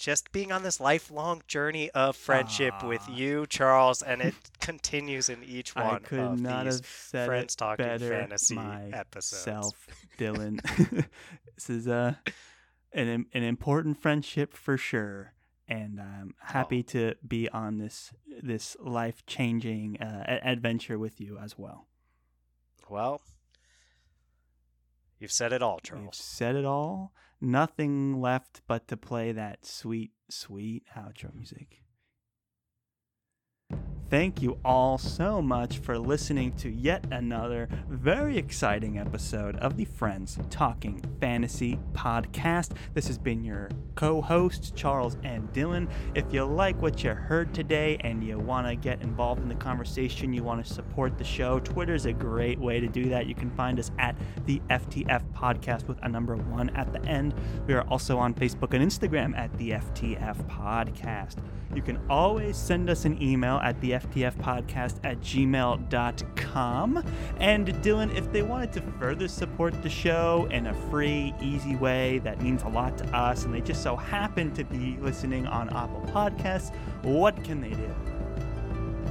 [0.00, 5.44] Just being on this lifelong journey of friendship with you, Charles, and it continues in
[5.44, 9.46] each one I could of not these have said Friends Talking Fantasy episodes.
[9.46, 9.86] myself,
[10.18, 11.04] Dylan.
[11.54, 12.18] this is a
[12.92, 15.34] an an important friendship for sure,
[15.68, 16.90] and I'm happy Oh.
[16.92, 21.86] to be on this this life changing uh, adventure with you as well.
[22.88, 23.20] Well,
[25.18, 26.16] you've said it all, Charles.
[26.16, 27.12] said it all.
[27.40, 31.82] Nothing left but to play that sweet, sweet outro music.
[34.10, 39.84] Thank you all so much for listening to yet another very exciting episode of the
[39.84, 42.72] Friends Talking Fantasy podcast.
[42.92, 45.88] This has been your co hosts, Charles and Dylan.
[46.16, 49.54] If you like what you heard today and you want to get involved in the
[49.54, 53.26] conversation, you want to support the show, Twitter is a great way to do that.
[53.26, 57.32] You can find us at the FTF podcast with a number one at the end.
[57.68, 61.36] We are also on Facebook and Instagram at the FTF podcast.
[61.74, 67.04] You can always send us an email at the FTF podcast at gmail.com.
[67.38, 72.18] And Dylan, if they wanted to further support the show in a free, easy way
[72.20, 75.68] that means a lot to us, and they just so happen to be listening on
[75.70, 78.19] Apple Podcasts, what can they do?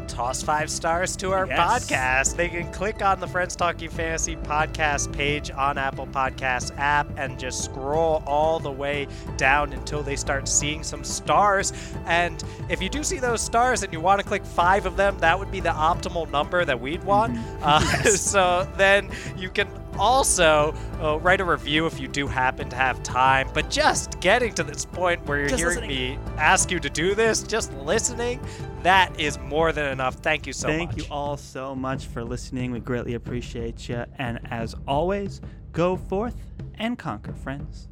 [0.09, 1.59] Toss five stars to our Yes.
[1.89, 2.35] podcast.
[2.35, 7.39] They can click on the Friends Talking Fantasy podcast page on Apple Podcasts app and
[7.39, 9.07] just scroll all the way
[9.37, 11.71] down until they start seeing some stars.
[12.05, 15.17] And if you do see those stars and you want to click five of them,
[15.19, 17.35] that would be the optimal number that we'd want.
[17.35, 17.43] Mhm.
[17.61, 18.19] Uh, Yes.
[18.29, 23.01] so then you can also uh, write a review if you do happen to have
[23.03, 23.49] time.
[23.53, 26.15] But just getting to this point where you're Just hearing listening.
[26.15, 28.39] me ask you to do this, just listening,
[28.83, 29.98] that is more than enough.
[29.99, 30.97] Thank you so Thank much.
[30.99, 32.71] you all so much for listening.
[32.71, 34.05] We greatly appreciate you.
[34.17, 35.41] And as always,
[35.73, 36.35] go forth
[36.75, 37.87] and conquer, friends.